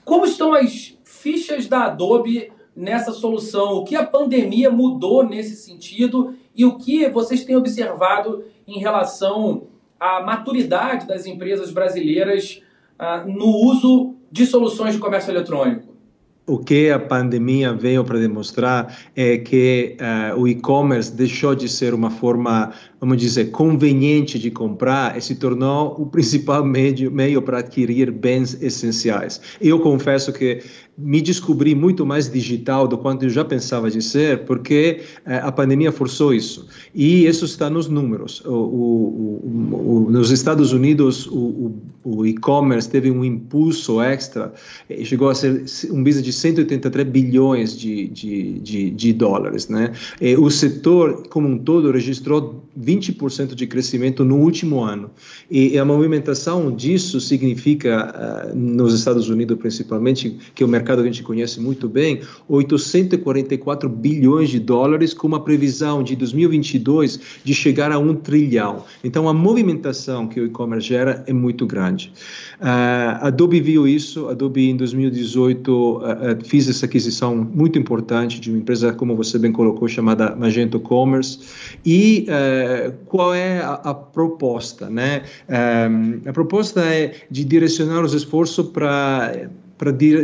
como 0.06 0.25
estão 0.25 0.53
as 0.53 0.98
fichas 1.03 1.68
da 1.68 1.86
Adobe 1.86 2.51
nessa 2.75 3.12
solução? 3.12 3.74
O 3.77 3.84
que 3.84 3.96
a 3.96 4.06
pandemia 4.06 4.70
mudou 4.70 5.24
nesse 5.24 5.56
sentido 5.56 6.36
e 6.56 6.65
o 6.65 6.77
que 6.77 7.10
vocês 7.10 7.44
têm 7.44 7.56
observado 7.56 8.44
em 8.68 8.80
relação 8.80 9.68
à 10.00 10.22
maturidade 10.22 11.08
das 11.08 11.25
empresas 11.25 11.72
brasileiras 11.72 12.62
uh, 13.00 13.27
no 13.27 13.48
uso 13.48 14.15
de 14.32 14.46
soluções 14.46 14.94
de 14.94 15.00
comércio 15.00 15.32
eletrônico? 15.32 15.92
O 16.45 16.57
que 16.57 16.89
a 16.89 17.00
pandemia 17.00 17.73
veio 17.73 18.03
para 18.03 18.19
demonstrar 18.19 18.97
é 19.15 19.38
que 19.38 19.95
uh, 20.00 20.38
o 20.38 20.47
e-commerce 20.47 21.09
deixou 21.12 21.55
de 21.55 21.69
ser 21.69 21.93
uma 21.93 22.09
forma 22.09 22.73
vamos 23.03 23.17
dizer, 23.17 23.51
conveniente 23.51 24.39
de 24.39 24.50
comprar 24.50 25.17
e 25.17 25.21
se 25.21 25.35
tornou 25.35 25.93
o 26.00 26.05
principal 26.05 26.63
meio, 26.63 27.12
meio 27.12 27.41
para 27.41 27.59
adquirir 27.59 28.09
bens 28.09 28.62
essenciais. 28.62 29.41
Eu 29.59 29.77
confesso 29.81 30.31
que 30.31 30.63
me 30.97 31.21
descobri 31.21 31.73
muito 31.73 32.05
mais 32.05 32.29
digital 32.29 32.88
do 32.88 32.97
quanto 32.97 33.23
eu 33.23 33.29
já 33.29 33.43
pensava 33.43 33.89
de 33.89 34.01
ser, 34.01 34.45
porque 34.45 35.01
eh, 35.25 35.38
a 35.38 35.51
pandemia 35.51 35.91
forçou 35.91 36.33
isso. 36.33 36.67
E 36.93 37.25
isso 37.25 37.45
está 37.45 37.69
nos 37.69 37.88
números. 37.88 38.41
O, 38.45 38.51
o, 38.51 40.05
o, 40.05 40.12
nos 40.12 40.31
Estados 40.31 40.71
Unidos, 40.71 41.27
o, 41.27 42.25
e-commerce 42.25 42.89
teve 42.89 43.09
um 43.09 43.23
impulso 43.23 44.01
extra, 44.01 44.53
e 44.89 45.05
chegou 45.05 45.29
a 45.29 45.35
ser 45.35 45.63
um 45.89 46.03
business 46.03 46.23
de 46.23 46.33
183 46.33 47.07
bilhões 47.07 47.77
de, 47.77 48.07
de, 48.09 48.59
de, 48.59 48.89
de 48.91 49.13
dólares. 49.13 49.69
Né? 49.69 49.93
E 50.19 50.35
o 50.35 50.50
setor, 50.50 51.27
como 51.29 51.47
um 51.47 51.57
todo, 51.57 51.91
registrou 51.91 52.63
20 52.75 53.03
20% 53.13 53.55
de 53.55 53.67
crescimento 53.67 54.23
no 54.23 54.38
último 54.38 54.81
ano. 54.81 55.12
E 55.50 55.77
a 55.77 55.85
movimentação 55.85 56.73
disso 56.75 57.19
significa, 57.19 58.51
uh, 58.53 58.57
nos 58.57 58.93
Estados 58.93 59.29
Unidos 59.29 59.57
principalmente, 59.57 60.38
que 60.55 60.63
o 60.63 60.67
mercado 60.67 60.83
que 60.84 60.92
a 60.92 61.04
gente 61.04 61.24
conhece 61.24 61.60
muito 61.60 61.88
bem, 61.88 62.22
844 62.48 63.90
bilhões 63.90 64.50
de 64.50 64.60
dólares, 64.60 65.13
com 65.13 65.28
uma 65.28 65.40
previsão 65.40 66.04
de 66.04 66.16
2022 66.16 67.20
de 67.44 67.54
chegar 67.54 67.92
a 67.92 67.98
um 67.98 68.13
trilhão. 68.16 68.84
Então, 69.04 69.28
a 69.28 69.34
movimentação 69.34 70.28
que 70.28 70.40
o 70.40 70.46
e-commerce 70.46 70.88
gera 70.88 71.24
é 71.28 71.34
muito 71.34 71.66
grande. 71.66 72.12
Uh, 72.60 73.25
Adobe 73.25 73.60
viu 73.60 73.88
isso, 73.88 74.28
Adobe 74.28 74.70
em 74.70 74.78
2018 74.78 75.70
uh, 75.70 75.98
uh, 75.98 76.46
fez 76.46 76.70
essa 76.70 76.86
aquisição 76.86 77.36
muito 77.36 77.78
importante 77.80 78.40
de 78.40 78.50
uma 78.50 78.60
empresa, 78.60 78.94
como 78.94 79.16
você 79.16 79.38
bem 79.40 79.52
colocou, 79.52 79.88
chamada 79.88 80.36
Magento 80.36 80.80
Commerce, 80.80 81.40
e 81.86 82.28
uh, 82.30 82.94
qual 83.06 83.34
é 83.34 83.60
a, 83.60 83.74
a 83.74 83.94
proposta, 83.94 84.90
né? 84.90 85.24
Um, 85.50 86.30
a 86.30 86.34
proposta 86.34 86.82
é 86.82 87.16
de 87.30 87.44
direcionar 87.44 88.04
os 88.04 88.13
esforços 88.13 88.68
para 88.68 89.50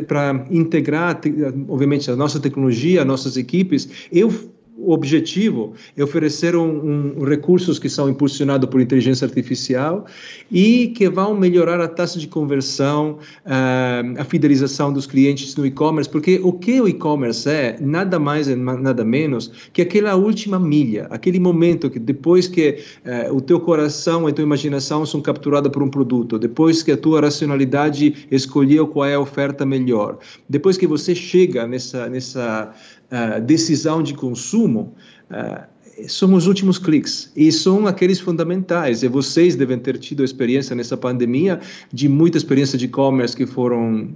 para 0.08 0.46
integrar, 0.50 1.20
obviamente, 1.68 2.10
a 2.10 2.16
nossa 2.16 2.40
tecnologia, 2.40 3.02
as 3.02 3.08
nossas 3.08 3.38
equipes. 3.38 4.08
Eu 4.12 4.32
o 4.82 4.94
objetivo 4.94 5.74
é 5.96 6.04
oferecer 6.04 6.56
um, 6.56 7.18
um, 7.18 7.24
recursos 7.24 7.78
que 7.78 7.90
são 7.90 8.10
impulsionados 8.10 8.70
por 8.70 8.82
inteligência 8.82 9.26
artificial 9.26 10.06
e 10.52 10.88
que 10.88 11.10
vão 11.10 11.36
melhorar 11.36 11.82
a 11.82 11.88
taxa 11.88 12.20
de 12.20 12.28
conversão, 12.28 13.20
uh, 13.46 14.20
a 14.20 14.24
fidelização 14.24 14.92
dos 14.92 15.06
clientes 15.06 15.56
no 15.56 15.66
e-commerce, 15.66 16.10
porque 16.10 16.40
o 16.44 16.54
que 16.54 16.80
o 16.80 16.88
e-commerce 16.88 17.50
é, 17.50 17.78
nada 17.80 18.18
mais 18.18 18.48
e 18.48 18.56
nada 18.56 19.04
menos 19.04 19.70
que 19.74 19.82
aquela 19.82 20.16
última 20.16 20.60
milha, 20.60 21.08
aquele 21.10 21.40
momento 21.40 21.90
que 21.90 22.00
depois 22.00 22.48
que 22.48 22.80
uh, 23.06 23.36
o 23.36 23.42
teu 23.42 23.60
coração 23.60 24.28
e 24.28 24.32
a 24.32 24.34
tua 24.34 24.44
imaginação 24.44 25.06
são 25.06 25.22
capturadas 25.22 25.72
por 25.72 25.84
um 25.84 25.90
produto, 25.90 26.40
depois 26.40 26.82
que 26.82 26.92
a 26.92 26.98
tua 26.98 27.22
racionalidade 27.22 28.28
escolheu 28.32 28.88
qual 28.88 29.06
é 29.06 29.16
a 29.16 29.20
oferta 29.20 29.66
melhor, 29.66 30.18
depois 30.48 30.78
que 30.78 30.88
você 30.88 31.14
chega 31.14 31.68
nessa, 31.68 32.08
nessa 32.08 32.74
uh, 33.12 33.42
decisão 33.42 34.02
de 34.02 34.14
consumo, 34.14 34.94
uh, 35.30 35.68
são 36.08 36.34
os 36.34 36.48
últimos 36.48 36.78
cliques 36.78 37.32
e 37.36 37.52
são 37.52 37.86
aqueles 37.86 38.20
fundamentais. 38.20 39.04
E 39.04 39.08
vocês 39.08 39.56
devem 39.56 39.78
ter 39.78 39.98
tido 39.98 40.24
experiência 40.24 40.76
nessa 40.76 40.96
pandemia 40.96 41.60
de 41.92 42.08
muita 42.08 42.38
experiência 42.38 42.78
de 42.78 42.86
e-commerce 42.86 43.36
que 43.36 43.46
foram 43.46 44.10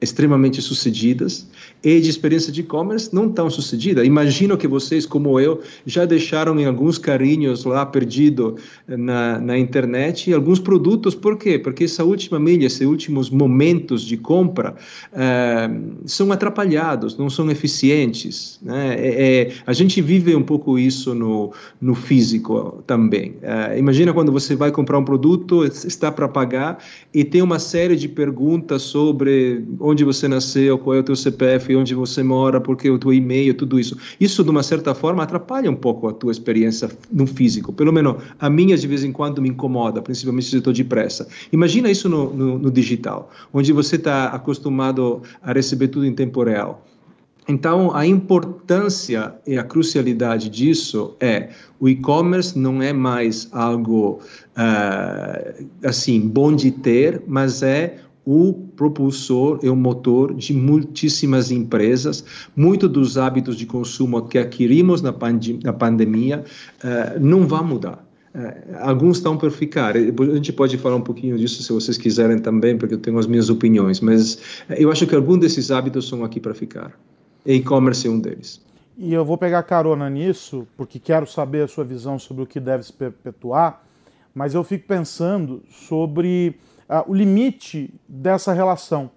extremamente 0.00 0.62
sucedidas 0.62 1.46
e 1.82 2.00
de 2.00 2.08
experiência 2.08 2.52
de 2.52 2.60
e-commerce 2.60 3.12
não 3.12 3.28
tão 3.28 3.50
sucedida. 3.50 4.04
Imagino 4.04 4.56
que 4.56 4.68
vocês, 4.68 5.04
como 5.04 5.40
eu, 5.40 5.60
já 5.84 6.04
deixaram 6.04 6.58
em 6.58 6.66
alguns 6.66 6.98
carinhos 6.98 7.64
lá 7.64 7.84
perdido 7.84 8.56
na, 8.86 9.40
na 9.40 9.58
internet 9.58 10.32
alguns 10.32 10.60
produtos. 10.60 11.14
Por 11.14 11.36
quê? 11.36 11.58
Porque 11.58 11.84
essa 11.84 12.04
última 12.04 12.38
milha, 12.38 12.66
esses 12.66 12.86
últimos 12.86 13.28
momentos 13.28 14.02
de 14.02 14.16
compra 14.16 14.76
eh, 15.12 15.70
são 16.04 16.30
atrapalhados, 16.30 17.16
não 17.16 17.28
são 17.28 17.50
eficientes. 17.50 18.60
Né? 18.62 18.94
É, 18.98 19.40
é, 19.40 19.52
a 19.66 19.72
gente 19.72 20.00
vive 20.00 20.34
um 20.34 20.42
pouco 20.42 20.78
isso 20.78 21.14
no, 21.14 21.52
no 21.80 21.94
físico 21.94 22.82
também. 22.86 23.34
Eh, 23.42 23.78
imagina 23.78 24.12
quando 24.12 24.30
você 24.30 24.54
vai 24.54 24.70
comprar 24.70 24.98
um 24.98 25.04
produto, 25.04 25.64
está 25.64 26.10
para 26.12 26.28
pagar 26.28 26.78
e 27.12 27.24
tem 27.24 27.42
uma 27.42 27.58
série 27.58 27.96
de 27.96 28.08
perguntas 28.08 28.82
sobre 28.82 29.64
onde 29.88 30.04
você 30.04 30.28
nasceu, 30.28 30.78
qual 30.78 30.96
é 30.96 31.00
o 31.00 31.02
teu 31.02 31.16
CPF, 31.16 31.74
onde 31.76 31.94
você 31.94 32.22
mora, 32.22 32.60
porque 32.60 32.90
o 32.90 32.98
teu 32.98 33.12
e-mail, 33.12 33.54
tudo 33.54 33.78
isso. 33.78 33.96
Isso, 34.20 34.44
de 34.44 34.50
uma 34.50 34.62
certa 34.62 34.94
forma, 34.94 35.22
atrapalha 35.22 35.70
um 35.70 35.76
pouco 35.76 36.08
a 36.08 36.12
tua 36.12 36.32
experiência 36.32 36.90
no 37.10 37.26
físico. 37.26 37.72
Pelo 37.72 37.92
menos 37.92 38.16
a 38.38 38.48
minha, 38.48 38.76
de 38.76 38.86
vez 38.86 39.04
em 39.04 39.12
quando, 39.12 39.42
me 39.42 39.48
incomoda, 39.48 40.00
principalmente 40.02 40.46
se 40.46 40.56
eu 40.56 40.58
estou 40.58 40.72
depressa. 40.72 41.28
Imagina 41.52 41.90
isso 41.90 42.08
no, 42.08 42.32
no, 42.32 42.58
no 42.58 42.70
digital, 42.70 43.30
onde 43.52 43.72
você 43.72 43.96
está 43.96 44.26
acostumado 44.26 45.22
a 45.42 45.52
receber 45.52 45.88
tudo 45.88 46.06
em 46.06 46.14
tempo 46.14 46.42
real. 46.42 46.84
Então, 47.48 47.96
a 47.96 48.06
importância 48.06 49.34
e 49.46 49.56
a 49.56 49.64
crucialidade 49.64 50.50
disso 50.50 51.16
é 51.18 51.48
o 51.80 51.88
e-commerce 51.88 52.58
não 52.58 52.82
é 52.82 52.92
mais 52.92 53.48
algo 53.52 54.20
uh, 54.54 55.66
assim 55.82 56.20
bom 56.20 56.54
de 56.54 56.70
ter, 56.70 57.22
mas 57.26 57.62
é 57.62 58.00
o 58.30 58.52
propulsor 58.52 59.58
e 59.62 59.70
o 59.70 59.74
motor 59.74 60.34
de 60.34 60.52
muitíssimas 60.52 61.50
empresas. 61.50 62.22
Muito 62.54 62.86
dos 62.86 63.16
hábitos 63.16 63.56
de 63.56 63.64
consumo 63.64 64.20
que 64.28 64.36
adquirimos 64.36 65.00
na, 65.00 65.14
na 65.64 65.72
pandemia 65.72 66.44
uh, 66.84 67.18
não 67.18 67.46
vão 67.46 67.64
mudar. 67.64 68.06
Uh, 68.34 68.76
alguns 68.80 69.16
estão 69.16 69.38
por 69.38 69.50
ficar. 69.50 69.96
A 69.96 70.34
gente 70.34 70.52
pode 70.52 70.76
falar 70.76 70.96
um 70.96 71.00
pouquinho 71.00 71.38
disso 71.38 71.62
se 71.62 71.72
vocês 71.72 71.96
quiserem 71.96 72.38
também, 72.38 72.76
porque 72.76 72.92
eu 72.92 72.98
tenho 72.98 73.18
as 73.18 73.26
minhas 73.26 73.48
opiniões, 73.48 73.98
mas 74.02 74.34
uh, 74.68 74.74
eu 74.76 74.92
acho 74.92 75.06
que 75.06 75.14
alguns 75.14 75.38
desses 75.38 75.70
hábitos 75.70 76.06
são 76.06 76.22
aqui 76.22 76.38
para 76.38 76.52
ficar. 76.52 76.92
E-commerce 77.46 78.06
é 78.06 78.10
um 78.10 78.20
deles. 78.20 78.60
E 78.98 79.14
eu 79.14 79.24
vou 79.24 79.38
pegar 79.38 79.62
carona 79.62 80.10
nisso, 80.10 80.68
porque 80.76 80.98
quero 80.98 81.26
saber 81.26 81.62
a 81.62 81.68
sua 81.68 81.84
visão 81.84 82.18
sobre 82.18 82.42
o 82.42 82.46
que 82.46 82.60
deve 82.60 82.82
se 82.82 82.92
perpetuar, 82.92 83.82
mas 84.34 84.52
eu 84.52 84.62
fico 84.62 84.86
pensando 84.86 85.62
sobre 85.70 86.56
o 87.06 87.14
limite 87.14 87.92
dessa 88.08 88.52
relação. 88.52 89.10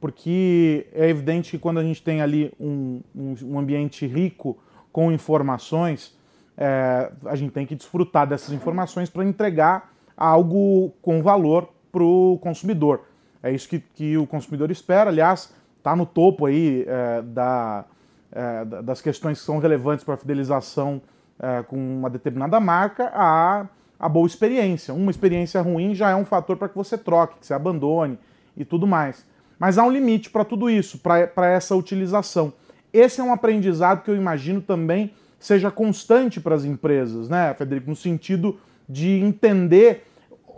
Porque 0.00 0.86
é 0.92 1.08
evidente 1.08 1.52
que 1.52 1.58
quando 1.58 1.78
a 1.78 1.82
gente 1.82 2.02
tem 2.02 2.20
ali 2.20 2.52
um, 2.60 3.00
um, 3.14 3.34
um 3.42 3.58
ambiente 3.58 4.06
rico 4.06 4.58
com 4.92 5.10
informações, 5.10 6.16
é, 6.56 7.10
a 7.24 7.34
gente 7.34 7.52
tem 7.52 7.66
que 7.66 7.74
desfrutar 7.74 8.26
dessas 8.26 8.52
informações 8.52 9.08
para 9.08 9.24
entregar 9.24 9.92
algo 10.16 10.92
com 11.02 11.22
valor 11.22 11.68
para 11.90 12.02
o 12.02 12.38
consumidor. 12.42 13.02
É 13.42 13.50
isso 13.52 13.68
que, 13.68 13.78
que 13.78 14.16
o 14.16 14.26
consumidor 14.26 14.70
espera, 14.70 15.10
aliás, 15.10 15.52
está 15.76 15.94
no 15.94 16.06
topo 16.06 16.46
aí 16.46 16.84
é, 16.86 17.22
da, 17.22 17.84
é, 18.32 18.64
das 18.82 19.00
questões 19.00 19.38
que 19.38 19.44
são 19.44 19.58
relevantes 19.58 20.04
para 20.04 20.14
a 20.14 20.16
fidelização 20.16 21.00
é, 21.38 21.62
com 21.62 21.76
uma 21.76 22.08
determinada 22.08 22.58
marca, 22.60 23.10
a 23.14 23.66
a 23.98 24.08
boa 24.08 24.26
experiência. 24.26 24.92
Uma 24.92 25.10
experiência 25.10 25.60
ruim 25.60 25.94
já 25.94 26.10
é 26.10 26.16
um 26.16 26.24
fator 26.24 26.56
para 26.56 26.68
que 26.68 26.76
você 26.76 26.98
troque, 26.98 27.38
que 27.40 27.46
você 27.46 27.54
abandone 27.54 28.18
e 28.56 28.64
tudo 28.64 28.86
mais. 28.86 29.24
Mas 29.58 29.78
há 29.78 29.84
um 29.84 29.90
limite 29.90 30.30
para 30.30 30.44
tudo 30.44 30.68
isso, 30.68 30.98
para 30.98 31.46
essa 31.46 31.74
utilização. 31.74 32.52
esse 32.92 33.20
é 33.20 33.24
um 33.24 33.32
aprendizado 33.32 34.02
que 34.02 34.10
eu 34.10 34.16
imagino 34.16 34.60
também 34.60 35.12
seja 35.38 35.70
constante 35.70 36.40
para 36.40 36.54
as 36.54 36.64
empresas, 36.64 37.28
né, 37.28 37.52
Federico? 37.54 37.90
No 37.90 37.96
sentido 37.96 38.58
de 38.88 39.20
entender 39.20 40.06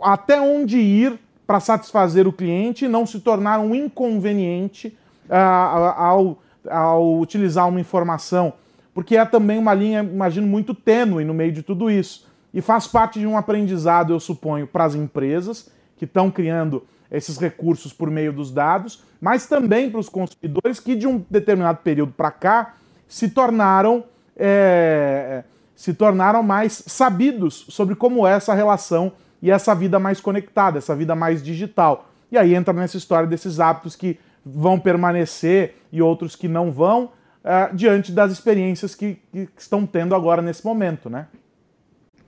até 0.01 0.39
onde 0.39 0.77
ir 0.77 1.19
para 1.45 1.59
satisfazer 1.59 2.27
o 2.27 2.33
cliente 2.33 2.85
e 2.85 2.87
não 2.87 3.05
se 3.05 3.19
tornar 3.19 3.59
um 3.59 3.73
inconveniente 3.73 4.97
uh, 5.29 5.33
ao, 5.33 6.39
ao 6.69 7.19
utilizar 7.19 7.67
uma 7.67 7.79
informação. 7.79 8.53
Porque 8.93 9.15
é 9.15 9.25
também 9.25 9.57
uma 9.57 9.73
linha, 9.73 10.01
imagino, 10.01 10.45
muito 10.45 10.73
tênue 10.73 11.23
no 11.23 11.33
meio 11.33 11.51
de 11.51 11.63
tudo 11.63 11.89
isso. 11.89 12.26
E 12.57 12.61
faz 12.61 12.87
parte 12.87 13.19
de 13.19 13.27
um 13.27 13.37
aprendizado, 13.37 14.11
eu 14.11 14.19
suponho, 14.19 14.65
para 14.65 14.83
as 14.83 14.95
empresas 14.95 15.69
que 15.95 16.05
estão 16.05 16.31
criando 16.31 16.83
esses 17.11 17.37
recursos 17.37 17.93
por 17.93 18.09
meio 18.09 18.33
dos 18.33 18.49
dados, 18.51 19.03
mas 19.21 19.45
também 19.45 19.91
para 19.91 19.99
os 19.99 20.09
consumidores 20.09 20.79
que 20.79 20.95
de 20.95 21.05
um 21.05 21.23
determinado 21.29 21.77
período 21.83 22.13
para 22.13 22.31
cá 22.31 22.73
se 23.07 23.29
tornaram 23.29 24.05
é, 24.35 25.43
se 25.75 25.93
tornaram 25.93 26.41
mais 26.41 26.83
sabidos 26.87 27.67
sobre 27.69 27.93
como 27.93 28.25
é 28.25 28.31
essa 28.33 28.55
relação 28.55 29.11
e 29.39 29.51
essa 29.51 29.75
vida 29.75 29.99
mais 29.99 30.19
conectada, 30.19 30.79
essa 30.79 30.95
vida 30.95 31.13
mais 31.13 31.43
digital. 31.43 32.09
E 32.31 32.39
aí 32.39 32.55
entra 32.55 32.73
nessa 32.73 32.97
história 32.97 33.29
desses 33.29 33.59
hábitos 33.59 33.95
que 33.95 34.19
vão 34.43 34.79
permanecer 34.79 35.75
e 35.91 36.01
outros 36.01 36.35
que 36.35 36.47
não 36.47 36.71
vão, 36.71 37.11
uh, 37.45 37.75
diante 37.75 38.11
das 38.11 38.31
experiências 38.31 38.95
que, 38.95 39.21
que, 39.31 39.47
estão 39.55 39.85
tendo 39.85 40.15
agora 40.15 40.41
nesse 40.41 40.65
momento, 40.65 41.07
né? 41.07 41.27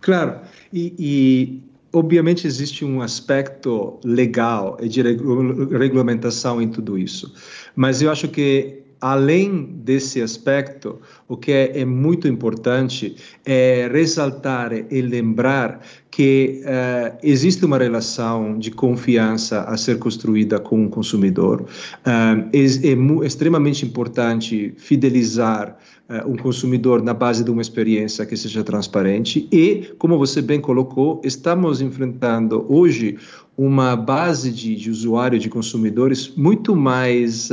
Claro, 0.01 0.39
e, 0.71 0.93
e 0.97 1.61
obviamente 1.91 2.47
existe 2.47 2.85
um 2.85 3.01
aspecto 3.01 3.99
legal 4.03 4.77
e 4.81 4.87
de 4.87 5.01
regulamentação 5.01 6.61
em 6.61 6.69
tudo 6.69 6.97
isso, 6.97 7.33
mas 7.75 8.01
eu 8.01 8.11
acho 8.11 8.27
que 8.27 8.79
além 9.01 9.65
desse 9.65 10.21
aspecto, 10.21 10.99
o 11.27 11.37
que 11.37 11.51
é, 11.51 11.79
é, 11.79 11.85
muito 11.85 12.27
importante 12.27 13.15
é 13.45 13.89
ressaltar 13.91 14.73
e 14.73 15.01
lembrar 15.01 15.81
que 16.11 16.61
uh, 16.63 17.17
existe 17.21 17.63
uma 17.63 17.77
relação 17.77 18.57
de 18.57 18.71
confiança 18.71 19.61
a 19.61 19.77
ser 19.77 19.99
construída 19.99 20.59
com 20.59 20.85
o 20.85 20.89
consumidor. 20.89 21.61
Uh, 21.61 22.49
é, 22.51 22.59
é 22.59 23.25
extremamente 23.25 23.85
importante 23.85 24.73
fidelizar 24.77 25.77
uh, 26.09 26.29
um 26.29 26.35
consumidor 26.35 27.03
na 27.03 27.13
base 27.13 27.43
de 27.43 27.51
uma 27.51 27.61
experiência 27.61 28.25
que 28.25 28.35
seja 28.35 28.63
transparente 28.63 29.47
e, 29.51 29.93
como 29.97 30.17
você 30.17 30.41
bem 30.41 30.59
colocou, 30.59 31.21
estamos 31.23 31.79
enfrentando 31.79 32.65
hoje 32.67 33.17
uma 33.55 33.95
base 33.95 34.51
de, 34.51 34.75
de 34.75 34.89
usuário, 34.89 35.37
de 35.37 35.49
consumidores 35.49 36.33
muito 36.35 36.75
mais 36.75 37.49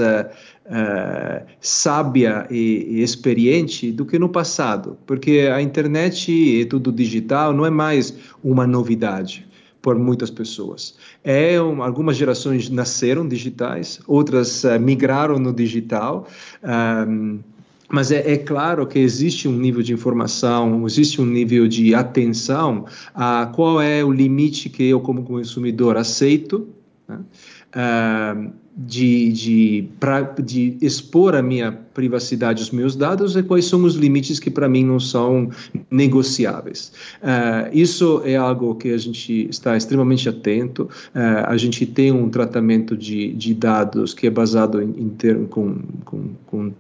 uh, 0.66 1.46
sábia 1.61 2.46
e, 2.50 2.87
e, 2.90 3.02
experiente 3.02 3.90
do 3.92 4.04
que 4.04 4.18
no 4.18 4.28
passado, 4.28 4.96
porque 5.06 5.49
a 5.52 5.61
internet 5.61 6.30
e 6.30 6.64
tudo 6.64 6.92
digital 6.92 7.52
não 7.52 7.64
é 7.64 7.70
mais 7.70 8.14
uma 8.42 8.66
novidade 8.66 9.46
por 9.80 9.96
muitas 9.96 10.30
pessoas. 10.30 10.96
É 11.23 11.61
um, 11.62 11.82
algumas 11.82 12.16
gerações 12.16 12.68
nasceram 12.68 13.26
digitais, 13.26 14.00
outras 14.06 14.64
uh, 14.64 14.80
migraram 14.80 15.38
no 15.38 15.52
digital. 15.52 16.26
Um, 17.08 17.38
mas 17.88 18.11
é, 18.11 18.32
é, 18.32 18.37
claro 18.37 18.85
que 18.85 18.99
existe 18.99 19.46
um 19.46 19.56
nível 19.56 19.80
de 19.80 19.92
informação, 19.92 20.85
existe 20.87 21.20
um 21.20 21.25
nível 21.25 21.68
de 21.68 21.94
atenção 21.94 22.85
a 23.14 23.46
qual 23.54 23.80
é 23.80 24.02
o 24.04 24.11
limite 24.11 24.68
que 24.68 24.82
eu, 24.82 25.00
como 25.00 25.23
consumidor, 25.23 25.96
aceito. 25.96 26.68
Né? 27.06 27.20
Uh, 27.73 28.52
de, 28.76 29.33
de, 29.33 29.88
pra, 29.99 30.21
de 30.21 30.76
expor 30.83 31.35
a 31.35 31.40
minha 31.40 31.73
privacidade, 31.73 32.62
os 32.62 32.71
meus 32.71 32.95
dados, 32.95 33.35
e 33.35 33.42
quais 33.42 33.64
são 33.64 33.83
os 33.85 33.95
limites 33.95 34.38
que 34.38 34.50
para 34.50 34.68
mim 34.68 34.85
não 34.85 35.00
são 35.00 35.49
negociáveis. 35.90 36.92
Uh, 37.23 37.71
isso 37.73 38.21
é 38.23 38.37
algo 38.37 38.75
que 38.75 38.92
a 38.92 38.99
gente 38.99 39.49
está 39.49 39.78
extremamente 39.78 40.28
atento. 40.28 40.90
Uh, 41.14 41.47
a 41.47 41.56
gente 41.56 41.87
tem 41.87 42.12
um 42.12 42.28
tratamento 42.28 42.95
de, 42.95 43.33
de 43.33 43.54
dados 43.54 44.12
que 44.12 44.27
é 44.27 44.31
baseado 44.31 44.83
em, 44.83 44.94
em 44.98 45.09
ter, 45.09 45.38
com, 45.46 45.79
com, 46.05 46.29
com, 46.44 46.72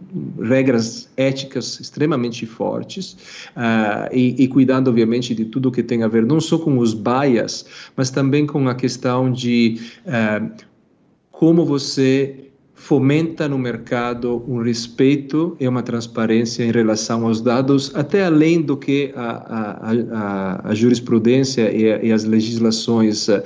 regras 0.42 1.08
éticas 1.16 1.80
extremamente 1.80 2.44
fortes 2.44 3.16
uh, 3.56 4.12
e, 4.12 4.42
e, 4.42 4.48
cuidando, 4.48 4.88
obviamente, 4.88 5.34
de 5.34 5.46
tudo 5.46 5.72
que 5.72 5.82
tem 5.82 6.02
a 6.02 6.08
ver 6.08 6.26
não 6.26 6.40
só 6.40 6.58
com 6.58 6.76
os 6.76 6.92
bias, 6.92 7.64
mas 7.96 8.10
também 8.10 8.46
com 8.46 8.68
a 8.68 8.74
questão 8.74 9.32
de 9.32 9.80
como 11.38 11.64
você 11.66 12.46
fomenta 12.74 13.48
no 13.48 13.58
mercado 13.58 14.44
um 14.48 14.62
respeito 14.62 15.56
e 15.60 15.68
uma 15.68 15.82
transparência 15.82 16.64
em 16.64 16.70
relação 16.70 17.26
aos 17.26 17.40
dados, 17.40 17.90
até 17.94 18.24
além 18.24 18.62
do 18.62 18.76
que 18.76 19.12
a, 19.14 19.30
a, 19.30 19.92
a, 20.12 20.70
a 20.70 20.74
jurisprudência 20.74 21.70
e, 21.70 22.06
e, 22.06 22.12
as 22.12 22.24
legislações 22.24 23.28
uh, 23.28 23.42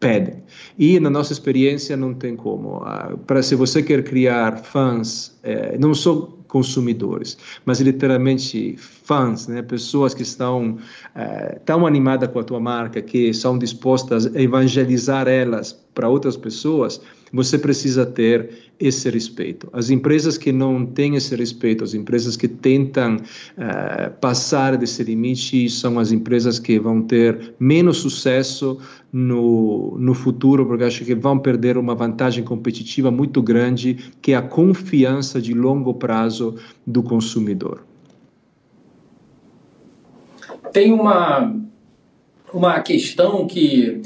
pedem. 0.00 0.42
E 0.78 0.98
na 0.98 1.10
nossa 1.10 1.32
experiência 1.32 1.96
não 1.96 2.14
tem 2.14 2.36
como. 2.36 2.78
Uh, 2.78 3.18
para 3.26 3.42
se 3.42 3.54
você 3.54 3.82
quer 3.82 4.02
criar 4.02 4.58
fãs, 4.58 5.38
uh, 5.44 5.78
não 5.78 5.94
só 5.94 6.32
consumidores, 6.54 7.36
mas 7.64 7.80
literalmente 7.80 8.76
fãs, 8.78 9.48
né? 9.48 9.60
pessoas 9.60 10.14
que 10.14 10.22
estão 10.22 10.78
uh, 11.16 11.60
tão 11.64 11.84
animadas 11.84 12.30
com 12.30 12.38
a 12.38 12.44
tua 12.44 12.60
marca 12.60 13.02
que 13.02 13.34
são 13.34 13.58
dispostas 13.58 14.24
a 14.26 14.40
evangelizar 14.40 15.26
elas 15.26 15.72
para 15.92 16.08
outras 16.08 16.36
pessoas, 16.36 17.00
você 17.32 17.58
precisa 17.58 18.06
ter 18.06 18.50
esse 18.78 19.10
respeito. 19.10 19.68
As 19.72 19.90
empresas 19.90 20.38
que 20.38 20.52
não 20.52 20.86
têm 20.86 21.16
esse 21.16 21.34
respeito, 21.34 21.82
as 21.82 21.92
empresas 21.92 22.36
que 22.36 22.46
tentam 22.46 23.16
uh, 23.16 24.12
passar 24.20 24.76
desse 24.76 25.02
limite, 25.02 25.68
são 25.68 25.98
as 25.98 26.12
empresas 26.12 26.60
que 26.60 26.78
vão 26.78 27.02
ter 27.02 27.54
menos 27.58 27.96
sucesso 27.96 28.78
no, 29.16 29.96
no 29.96 30.12
futuro, 30.12 30.66
porque 30.66 30.82
acho 30.82 31.04
que 31.04 31.14
vão 31.14 31.38
perder 31.38 31.78
uma 31.78 31.94
vantagem 31.94 32.42
competitiva 32.42 33.12
muito 33.12 33.40
grande, 33.40 34.12
que 34.20 34.32
é 34.32 34.34
a 34.34 34.42
confiança 34.42 35.40
de 35.40 35.54
longo 35.54 35.94
prazo 35.94 36.56
do 36.84 37.00
consumidor. 37.00 37.86
Tem 40.72 40.92
uma, 40.92 41.54
uma 42.52 42.80
questão 42.80 43.46
que 43.46 44.02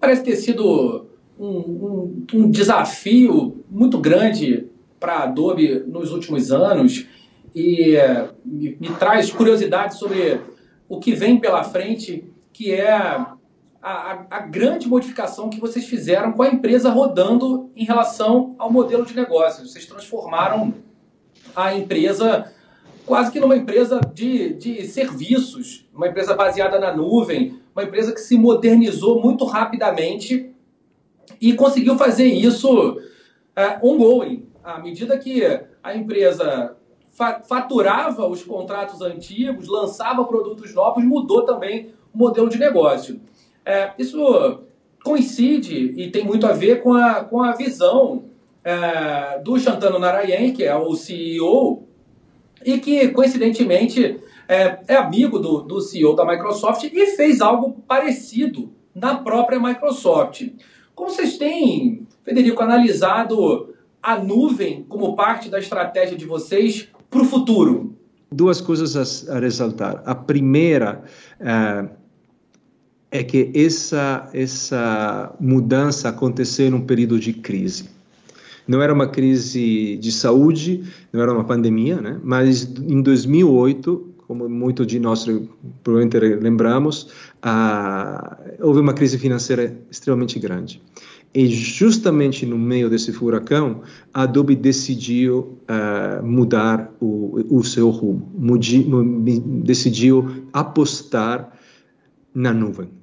parece 0.00 0.24
ter 0.24 0.36
sido 0.36 1.04
um, 1.38 1.46
um, 1.46 2.26
um 2.32 2.50
desafio 2.50 3.62
muito 3.70 3.98
grande 3.98 4.68
para 4.98 5.16
a 5.16 5.22
Adobe 5.24 5.84
nos 5.86 6.12
últimos 6.12 6.50
anos 6.50 7.06
e 7.54 7.94
é, 7.94 8.30
me, 8.42 8.74
me, 8.80 8.88
traz 8.98 9.30
curiosidade 9.30 9.98
sobre 9.98 10.40
o 10.88 10.98
que 10.98 11.12
vem 11.12 11.38
pela 11.38 11.62
frente, 11.62 12.24
que 12.54 12.72
é 12.72 13.26
a, 13.82 14.26
a, 14.30 14.40
grande 14.40 14.86
modificação 14.86 15.48
que 15.48 15.60
vocês 15.60 15.86
fizeram 15.86 16.32
com 16.32 16.42
a 16.42 16.48
empresa 16.48 16.90
rodando 16.90 17.70
em 17.74 17.84
relação 17.84 18.54
ao 18.58 18.70
modelo 18.70 19.06
de 19.06 19.16
negócio. 19.16 19.66
Vocês 19.66 19.86
transformaram 19.86 20.74
a 21.56 21.74
empresa 21.74 22.52
quase 23.06 23.32
que 23.32 23.40
numa 23.40 23.56
empresa 23.56 24.00
de, 24.14 24.54
de 24.54 24.86
serviços, 24.86 25.88
uma 25.94 26.08
empresa 26.08 26.34
baseada 26.34 26.78
na 26.78 26.94
nuvem, 26.94 27.58
uma 27.74 27.84
empresa 27.84 28.12
que 28.12 28.20
se 28.20 28.36
modernizou 28.36 29.20
muito 29.20 29.44
rapidamente 29.44 30.54
e 31.40 31.54
conseguiu 31.54 31.96
fazer 31.96 32.26
isso 32.26 32.92
uh, 32.92 33.86
ongoing. 33.86 34.46
À 34.62 34.78
medida 34.78 35.18
que 35.18 35.42
a 35.82 35.96
empresa 35.96 36.76
fa 37.08 37.40
faturava 37.40 38.28
os 38.28 38.44
contratos 38.44 39.00
antigos, 39.00 39.66
lançava 39.66 40.24
produtos 40.24 40.74
novos, 40.74 41.02
mudou 41.02 41.44
também 41.44 41.92
o 42.14 42.18
modelo 42.18 42.48
de 42.48 42.58
negócio. 42.58 43.20
É, 43.64 43.92
isso 43.98 44.62
coincide 45.02 45.94
e 45.96 46.10
tem 46.10 46.24
muito 46.24 46.46
a 46.46 46.52
ver 46.52 46.82
com 46.82 46.94
a, 46.94 47.24
com 47.24 47.42
a 47.42 47.52
visão 47.52 48.24
é, 48.62 49.38
do 49.38 49.58
Shantanu 49.58 49.98
Narayan, 49.98 50.52
que 50.52 50.64
é 50.64 50.76
o 50.76 50.94
CEO, 50.94 51.84
e 52.64 52.78
que, 52.78 53.08
coincidentemente, 53.08 54.20
é, 54.48 54.78
é 54.88 54.96
amigo 54.96 55.38
do, 55.38 55.62
do 55.62 55.80
CEO 55.80 56.14
da 56.14 56.24
Microsoft 56.24 56.84
e 56.84 57.06
fez 57.16 57.40
algo 57.40 57.82
parecido 57.86 58.70
na 58.94 59.16
própria 59.16 59.58
Microsoft. 59.58 60.48
Como 60.94 61.10
vocês 61.10 61.38
têm, 61.38 62.06
Federico, 62.24 62.62
analisado 62.62 63.74
a 64.02 64.18
nuvem 64.18 64.84
como 64.88 65.14
parte 65.14 65.48
da 65.48 65.58
estratégia 65.58 66.16
de 66.16 66.26
vocês 66.26 66.88
para 67.08 67.22
o 67.22 67.24
futuro? 67.24 67.96
Duas 68.30 68.60
coisas 68.60 69.28
a, 69.28 69.38
ressaltar. 69.38 70.02
A 70.04 70.14
primeira 70.14 71.02
é, 71.40 71.88
é 73.10 73.22
que 73.24 73.50
essa, 73.54 74.28
essa 74.32 75.34
mudança 75.40 76.08
aconteceu 76.08 76.70
num 76.70 76.80
período 76.80 77.18
de 77.18 77.32
crise. 77.32 77.88
Não 78.68 78.80
era 78.80 78.92
uma 78.92 79.08
crise 79.08 79.96
de 79.96 80.12
saúde, 80.12 80.84
não 81.12 81.20
era 81.20 81.32
uma 81.32 81.44
pandemia, 81.44 82.00
né? 82.00 82.20
mas 82.22 82.62
em 82.62 83.02
2008 83.02 84.10
como 84.30 84.48
muito 84.48 84.86
de 84.86 85.00
nós 85.00 85.26
provavelmente 85.82 86.16
lembramos, 86.40 87.08
houve 88.60 88.78
uma 88.78 88.94
crise 88.94 89.18
financeira 89.18 89.76
extremamente 89.90 90.38
grande. 90.38 90.80
E 91.34 91.48
justamente 91.48 92.46
no 92.46 92.56
meio 92.56 92.88
desse 92.88 93.12
furacão, 93.12 93.82
a 94.14 94.22
Adobe 94.22 94.54
decidiu 94.54 95.58
uh, 95.68 96.24
mudar 96.24 96.92
o, 97.00 97.44
o 97.50 97.64
seu 97.64 97.90
rumo, 97.90 98.30
mudi, 98.38 98.86
decidiu 99.64 100.46
apostar 100.52 101.52
na 102.32 102.54
nuvem. 102.54 102.99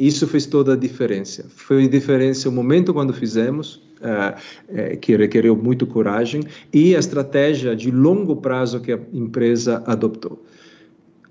Isso 0.00 0.26
fez 0.26 0.46
toda 0.46 0.72
a 0.72 0.76
diferença. 0.76 1.44
Foi 1.54 1.86
diferença 1.86 2.48
o 2.48 2.52
momento 2.52 2.94
quando 2.94 3.12
fizemos, 3.12 3.82
uh, 4.00 4.96
que 4.98 5.14
requereu 5.14 5.54
muito 5.54 5.86
coragem, 5.86 6.42
e 6.72 6.96
a 6.96 6.98
estratégia 6.98 7.76
de 7.76 7.90
longo 7.90 8.36
prazo 8.36 8.80
que 8.80 8.92
a 8.92 8.98
empresa 9.12 9.82
adotou. 9.86 10.42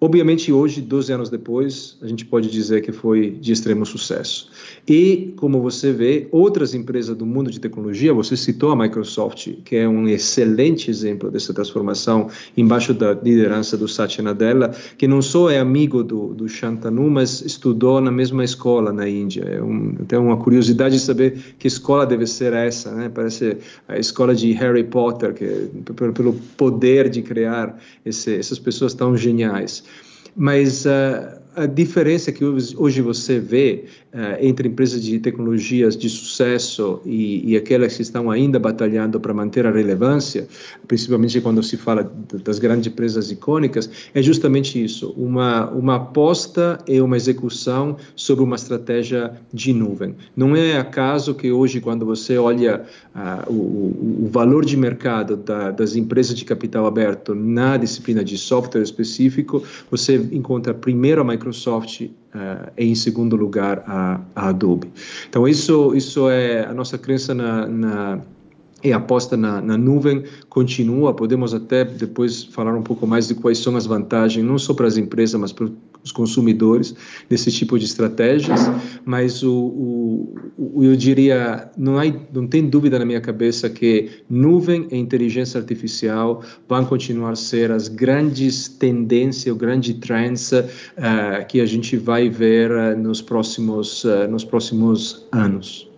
Obviamente, 0.01 0.49
hoje, 0.49 0.79
12 0.79 1.11
anos 1.11 1.29
depois, 1.29 1.97
a 2.01 2.07
gente 2.07 2.25
pode 2.25 2.49
dizer 2.49 2.81
que 2.81 2.91
foi 2.91 3.31
de 3.31 3.51
extremo 3.51 3.85
sucesso. 3.85 4.49
E, 4.87 5.33
como 5.35 5.61
você 5.61 5.91
vê, 5.91 6.29
outras 6.31 6.73
empresas 6.73 7.17
do 7.17 7.25
mundo 7.25 7.51
de 7.51 7.59
tecnologia, 7.59 8.13
você 8.13 8.37
citou 8.37 8.71
a 8.71 8.75
Microsoft, 8.77 9.49
que 9.65 9.75
é 9.75 9.89
um 9.89 10.07
excelente 10.07 10.89
exemplo 10.89 11.29
dessa 11.29 11.53
transformação 11.53 12.29
embaixo 12.55 12.93
da 12.93 13.13
liderança 13.13 13.75
do 13.75 13.89
Satya 13.89 14.23
Nadella, 14.23 14.71
que 14.97 15.05
não 15.05 15.21
só 15.21 15.49
é 15.49 15.59
amigo 15.59 16.01
do, 16.01 16.33
do 16.33 16.47
Shantanu, 16.47 17.09
mas 17.09 17.41
estudou 17.41 17.99
na 17.99 18.11
mesma 18.11 18.45
escola 18.45 18.93
na 18.93 19.07
Índia. 19.07 19.41
É 19.41 19.61
um, 19.61 19.95
tem 20.07 20.17
uma 20.17 20.37
curiosidade 20.37 20.95
de 20.95 21.01
saber 21.01 21.55
que 21.59 21.67
escola 21.67 22.05
deve 22.05 22.25
ser 22.25 22.53
essa, 22.53 22.89
né? 22.93 23.11
Parece 23.13 23.57
a 23.85 23.99
escola 23.99 24.33
de 24.33 24.53
Harry 24.53 24.85
Potter, 24.85 25.33
que 25.33 25.69
pelo 26.13 26.33
poder 26.55 27.09
de 27.09 27.21
criar 27.21 27.77
esse, 28.05 28.35
essas 28.35 28.57
pessoas 28.57 28.93
tão 28.93 29.17
geniais. 29.17 29.83
Mas 30.35 30.85
uh, 30.85 31.38
a 31.59 31.65
diferença 31.65 32.31
que 32.31 32.43
hoje 32.45 33.01
você 33.01 33.37
vê 33.37 33.83
uh, 34.13 34.37
entre 34.39 34.69
empresas 34.69 35.03
de 35.03 35.19
tecnologias 35.19 35.97
de 35.97 36.09
sucesso 36.09 37.01
e, 37.05 37.51
e, 37.51 37.57
aquelas 37.57 37.97
que 37.97 38.01
estão 38.01 38.31
ainda 38.31 38.57
batalhando 38.57 39.19
para 39.19 39.33
manter 39.33 39.65
a 39.65 39.71
relevância, 39.71 40.47
principalmente 40.87 41.41
quando 41.41 41.61
se 41.61 41.75
fala 41.75 42.09
das 42.45 42.59
grandes 42.59 42.87
empresas 42.87 43.29
icônicas, 43.29 43.89
é 44.13 44.21
justamente 44.21 44.81
isso: 44.81 45.13
uma, 45.17 45.69
uma 45.71 45.95
aposta 45.95 46.79
e 46.87 47.01
uma 47.01 47.17
execução 47.17 47.97
sobre 48.15 48.43
uma 48.43 48.55
estratégia 48.55 49.33
de 49.53 49.73
nuvem. 49.73 50.15
Não 50.35 50.55
é 50.55 50.77
acaso 50.77 51.35
que 51.35 51.51
hoje, 51.51 51.81
quando 51.81 52.05
você 52.05 52.37
olha 52.37 52.85
uh, 53.13 53.51
o, 53.51 54.25
o, 54.25 54.29
valor 54.31 54.63
de 54.63 54.77
mercado 54.77 55.35
da, 55.35 55.71
das 55.71 55.97
empresas 55.97 56.37
de 56.37 56.45
capital 56.45 56.85
aberto 56.85 57.35
na 57.35 57.75
disciplina 57.75 58.23
de 58.23 58.37
software 58.37 58.81
específico, 58.81 59.61
você 59.91 60.15
encontra 60.31 60.73
primeiro 60.73 61.21
a 61.21 61.23
Microsoft 61.25 61.48
uh, 61.49 62.71
e, 62.77 62.85
em 62.85 62.95
segundo 62.95 63.35
lugar, 63.35 63.83
a, 63.87 64.21
a, 64.35 64.49
Adobe. 64.49 64.91
Então, 65.27 65.47
isso, 65.47 65.95
isso 65.95 66.29
é 66.29 66.65
a 66.65 66.73
nossa 66.73 66.97
crença 66.97 67.33
na, 67.33 67.67
na 67.67 68.19
e 68.83 68.93
a 68.93 68.97
aposta 68.97 69.35
na, 69.35 69.61
na, 69.61 69.77
nuvem 69.77 70.23
continua. 70.47 71.13
Podemos 71.13 71.53
até 71.53 71.83
depois 71.83 72.43
falar 72.43 72.73
um 72.75 72.81
pouco 72.81 73.05
mais 73.05 73.27
de 73.27 73.35
quais 73.35 73.57
são 73.57 73.75
as 73.75 73.85
vantagens, 73.85 74.45
não 74.45 74.57
só 74.57 74.73
para 74.73 74.87
as 74.87 74.97
empresas, 74.97 75.39
mas 75.39 75.51
para 75.51 75.67
os 76.03 76.11
consumidores 76.11 76.95
desse 77.29 77.51
tipo 77.51 77.77
de 77.77 77.85
estratégias. 77.85 78.59
Mas 79.05 79.43
o, 79.43 79.53
o, 79.53 80.35
o, 80.57 80.83
eu 80.83 80.95
diria, 80.95 81.69
não, 81.77 81.97
há, 81.97 82.03
não 82.33 82.47
tem 82.47 82.67
dúvida 82.67 82.97
na 82.99 83.05
minha 83.05 83.21
cabeça 83.21 83.69
que 83.69 84.23
nuvem 84.29 84.87
e 84.91 84.97
inteligência 84.97 85.59
artificial 85.59 86.43
vão 86.67 86.85
continuar 86.85 87.31
a 87.31 87.35
ser 87.35 87.71
as 87.71 87.87
grandes 87.87 88.67
tendências, 88.67 89.53
os 89.53 89.59
grandes 89.59 89.93
trends 89.99 90.51
uh, 90.51 90.65
que 91.47 91.61
a 91.61 91.65
gente 91.65 91.97
vai 91.97 92.29
ver 92.29 92.71
uh, 92.71 92.97
nos 92.97 93.21
próximos 93.21 94.03
uh, 94.03 94.27
nos 94.29 94.43
próximos 94.43 95.27
anos. 95.31 95.89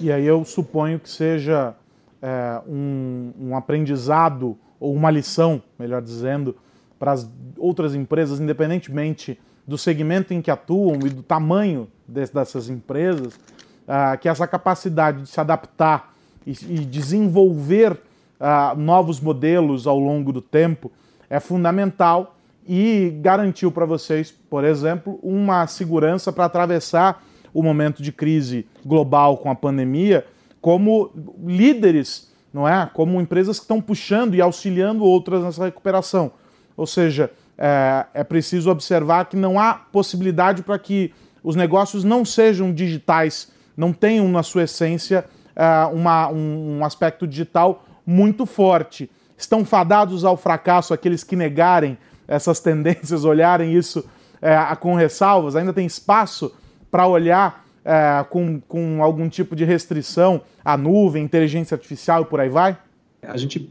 E 0.00 0.10
aí 0.10 0.26
eu 0.26 0.44
suponho 0.44 0.98
que 0.98 1.08
seja 1.08 1.74
é, 2.20 2.60
um, 2.66 3.32
um 3.38 3.56
aprendizado 3.56 4.56
ou 4.80 4.94
uma 4.94 5.10
lição, 5.10 5.62
melhor 5.78 6.00
dizendo, 6.02 6.56
para 7.04 7.12
as 7.12 7.30
outras 7.58 7.94
empresas, 7.94 8.40
independentemente 8.40 9.38
do 9.68 9.76
segmento 9.76 10.32
em 10.32 10.40
que 10.40 10.50
atuam 10.50 11.00
e 11.04 11.10
do 11.10 11.22
tamanho 11.22 11.86
dessas 12.08 12.70
empresas, 12.70 13.34
uh, 13.34 14.16
que 14.18 14.26
essa 14.26 14.46
capacidade 14.46 15.20
de 15.20 15.28
se 15.28 15.38
adaptar 15.38 16.14
e, 16.46 16.52
desenvolver 16.52 17.92
uh, 17.92 18.74
novos 18.78 19.20
modelos 19.20 19.86
ao 19.86 19.98
longo 19.98 20.32
do 20.32 20.40
tempo 20.40 20.90
é 21.28 21.38
fundamental 21.38 22.38
e 22.66 23.18
garantiu 23.20 23.70
para 23.70 23.84
vocês, 23.84 24.30
por 24.30 24.64
exemplo, 24.64 25.20
uma 25.22 25.66
segurança 25.66 26.32
para 26.32 26.46
atravessar 26.46 27.22
o 27.52 27.62
momento 27.62 28.02
de 28.02 28.12
crise 28.12 28.66
global 28.82 29.36
com 29.36 29.50
a 29.50 29.54
pandemia 29.54 30.26
como 30.58 31.10
líderes, 31.44 32.32
não 32.50 32.66
é? 32.66 32.88
Como 32.94 33.20
empresas 33.20 33.58
que 33.58 33.64
estão 33.64 33.78
puxando 33.78 34.34
e 34.34 34.40
auxiliando 34.40 35.04
outras 35.04 35.44
nessa 35.44 35.66
recuperação. 35.66 36.32
Ou 36.76 36.86
seja, 36.86 37.30
é, 37.56 38.06
é 38.14 38.24
preciso 38.24 38.70
observar 38.70 39.26
que 39.26 39.36
não 39.36 39.58
há 39.58 39.74
possibilidade 39.74 40.62
para 40.62 40.78
que 40.78 41.12
os 41.42 41.56
negócios 41.56 42.04
não 42.04 42.24
sejam 42.24 42.72
digitais, 42.72 43.50
não 43.76 43.92
tenham 43.92 44.28
na 44.28 44.42
sua 44.42 44.64
essência 44.64 45.24
é, 45.54 45.84
uma, 45.86 46.28
um, 46.28 46.78
um 46.78 46.84
aspecto 46.84 47.26
digital 47.26 47.84
muito 48.06 48.46
forte. 48.46 49.10
Estão 49.36 49.64
fadados 49.64 50.24
ao 50.24 50.36
fracasso 50.36 50.94
aqueles 50.94 51.22
que 51.22 51.36
negarem 51.36 51.98
essas 52.26 52.60
tendências, 52.60 53.22
olharem 53.26 53.74
isso 53.74 54.04
é, 54.40 54.56
com 54.76 54.94
ressalvas? 54.94 55.56
Ainda 55.56 55.72
tem 55.72 55.86
espaço 55.86 56.54
para 56.90 57.06
olhar 57.06 57.64
é, 57.84 58.24
com, 58.30 58.60
com 58.60 59.02
algum 59.02 59.28
tipo 59.28 59.54
de 59.54 59.64
restrição 59.64 60.42
à 60.64 60.76
nuvem, 60.76 61.22
inteligência 61.22 61.74
artificial 61.74 62.22
e 62.22 62.24
por 62.24 62.40
aí 62.40 62.48
vai? 62.48 62.76
A 63.22 63.36
gente 63.36 63.70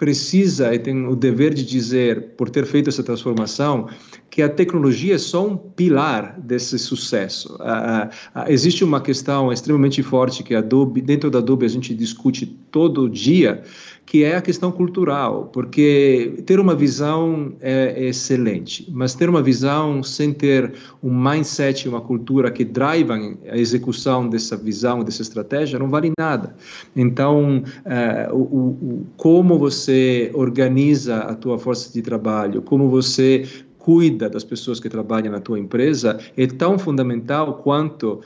precisa 0.00 0.74
e 0.74 0.78
tem 0.78 1.06
o 1.06 1.14
dever 1.14 1.52
de 1.52 1.62
dizer, 1.62 2.30
por 2.30 2.48
ter 2.48 2.64
feito 2.64 2.88
essa 2.88 3.02
transformação, 3.02 3.86
que 4.30 4.40
a 4.40 4.48
tecnologia 4.48 5.16
é 5.16 5.18
só 5.18 5.46
um 5.46 5.54
pilar 5.54 6.40
desse 6.40 6.78
sucesso. 6.78 7.54
Uh, 7.56 8.08
uh, 8.38 8.44
existe 8.48 8.82
uma 8.82 9.02
questão 9.02 9.52
extremamente 9.52 10.02
forte 10.02 10.42
que 10.42 10.54
Adobe, 10.54 11.02
dentro 11.02 11.30
da 11.30 11.40
Adobe 11.40 11.66
a 11.66 11.68
gente 11.68 11.94
discute 11.94 12.46
todo 12.46 13.10
dia, 13.10 13.62
que 14.10 14.24
é 14.24 14.34
a 14.34 14.42
questão 14.42 14.72
cultural, 14.72 15.50
porque 15.52 16.42
ter 16.44 16.58
uma 16.58 16.74
visão 16.74 17.52
é, 17.60 17.94
é 17.96 18.08
excelente, 18.08 18.90
mas 18.90 19.14
ter 19.14 19.28
uma 19.28 19.40
visão 19.40 20.02
sem 20.02 20.32
ter 20.32 20.74
um 21.00 21.16
mindset, 21.16 21.88
uma 21.88 22.00
cultura 22.00 22.50
que 22.50 22.64
drivam 22.64 23.38
a 23.48 23.56
execução 23.56 24.28
dessa 24.28 24.56
visão, 24.56 25.04
dessa 25.04 25.22
estratégia, 25.22 25.78
não 25.78 25.88
vale 25.88 26.10
nada. 26.18 26.56
Então, 26.96 27.62
uh, 27.86 28.34
o, 28.34 28.40
o, 28.40 29.06
como 29.16 29.56
você 29.56 30.32
organiza 30.34 31.18
a 31.18 31.34
tua 31.36 31.56
força 31.56 31.92
de 31.92 32.02
trabalho, 32.02 32.62
como 32.62 32.90
você 32.90 33.44
cuida 33.80 34.28
das 34.28 34.44
pessoas 34.44 34.78
que 34.78 34.88
trabalham 34.88 35.32
na 35.32 35.40
tua 35.40 35.58
empresa 35.58 36.20
é 36.36 36.46
tão 36.46 36.78
fundamental 36.78 37.54
quanto 37.54 38.12
uh, 38.12 38.20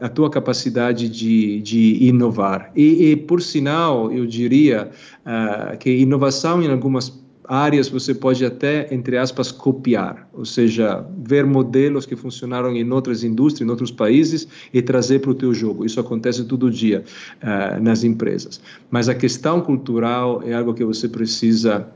a 0.00 0.08
tua 0.08 0.28
capacidade 0.28 1.08
de, 1.08 1.60
de 1.60 2.04
inovar. 2.04 2.70
E, 2.74 3.12
e, 3.12 3.16
por 3.16 3.40
sinal, 3.40 4.12
eu 4.12 4.26
diria 4.26 4.90
uh, 5.24 5.78
que 5.78 5.90
inovação 5.90 6.62
em 6.62 6.70
algumas 6.70 7.24
áreas 7.46 7.88
você 7.88 8.14
pode 8.14 8.44
até, 8.44 8.92
entre 8.92 9.18
aspas, 9.18 9.52
copiar, 9.52 10.28
ou 10.32 10.44
seja, 10.44 11.06
ver 11.18 11.44
modelos 11.44 12.06
que 12.06 12.16
funcionaram 12.16 12.74
em 12.74 12.90
outras 12.90 13.22
indústrias, 13.22 13.66
em 13.66 13.70
outros 13.70 13.90
países 13.90 14.48
e 14.72 14.80
trazer 14.80 15.20
para 15.20 15.30
o 15.30 15.34
teu 15.34 15.52
jogo. 15.52 15.84
Isso 15.84 16.00
acontece 16.00 16.44
todo 16.44 16.70
dia 16.70 17.04
uh, 17.42 17.82
nas 17.82 18.02
empresas. 18.02 18.60
Mas 18.90 19.08
a 19.08 19.14
questão 19.14 19.60
cultural 19.60 20.42
é 20.44 20.54
algo 20.54 20.74
que 20.74 20.84
você 20.84 21.08
precisa 21.08 21.86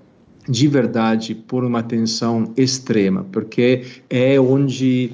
de 0.48 0.66
verdade 0.66 1.34
por 1.34 1.64
uma 1.64 1.80
atenção 1.80 2.52
extrema, 2.56 3.26
porque 3.30 3.84
é 4.08 4.40
onde 4.40 5.12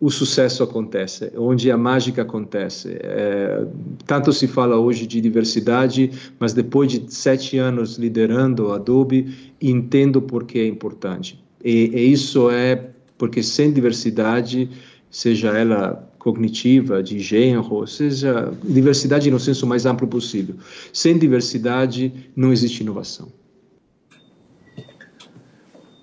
o 0.00 0.10
sucesso 0.10 0.62
acontece, 0.62 1.32
onde 1.36 1.70
a 1.70 1.76
mágica 1.76 2.22
acontece. 2.22 2.96
É, 3.00 3.64
tanto 4.04 4.32
se 4.32 4.48
fala 4.48 4.76
hoje 4.76 5.06
de 5.06 5.20
diversidade, 5.20 6.10
mas 6.40 6.52
depois 6.52 6.90
de 6.90 7.04
sete 7.12 7.56
anos 7.56 7.98
liderando 7.98 8.72
a 8.72 8.76
Adobe, 8.76 9.52
entendo 9.60 10.20
por 10.20 10.44
que 10.44 10.58
é 10.58 10.66
importante. 10.66 11.40
E, 11.64 11.90
e 11.94 12.12
isso 12.12 12.50
é 12.50 12.90
porque 13.16 13.42
sem 13.42 13.72
diversidade, 13.72 14.68
seja 15.08 15.50
ela 15.50 16.08
cognitiva, 16.18 17.02
de 17.02 17.18
gênero, 17.18 17.86
seja 17.86 18.52
diversidade 18.64 19.30
no 19.30 19.38
senso 19.38 19.66
mais 19.66 19.86
amplo 19.86 20.06
possível, 20.06 20.56
sem 20.92 21.18
diversidade 21.18 22.12
não 22.34 22.52
existe 22.52 22.82
inovação. 22.82 23.28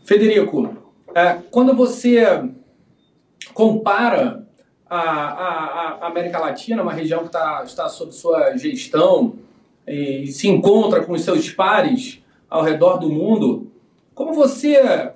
Federico, 0.10 0.76
é, 1.14 1.38
quando 1.52 1.76
você 1.76 2.50
compara 3.54 4.44
a, 4.90 5.00
a, 5.00 5.98
a, 6.02 6.08
América 6.08 6.40
Latina, 6.40 6.82
uma 6.82 6.92
região 6.92 7.20
que 7.20 7.28
está, 7.28 7.62
está 7.64 7.88
sob 7.88 8.12
sua 8.12 8.58
gestão, 8.58 9.36
e 9.88 10.26
se 10.32 10.48
encontra 10.48 11.04
com 11.04 11.14
os 11.14 11.22
seus 11.22 11.52
pares 11.52 12.24
ao 12.50 12.64
redor 12.64 12.98
do 12.98 13.08
mundo, 13.08 13.72
como 14.16 14.34
você 14.34 15.14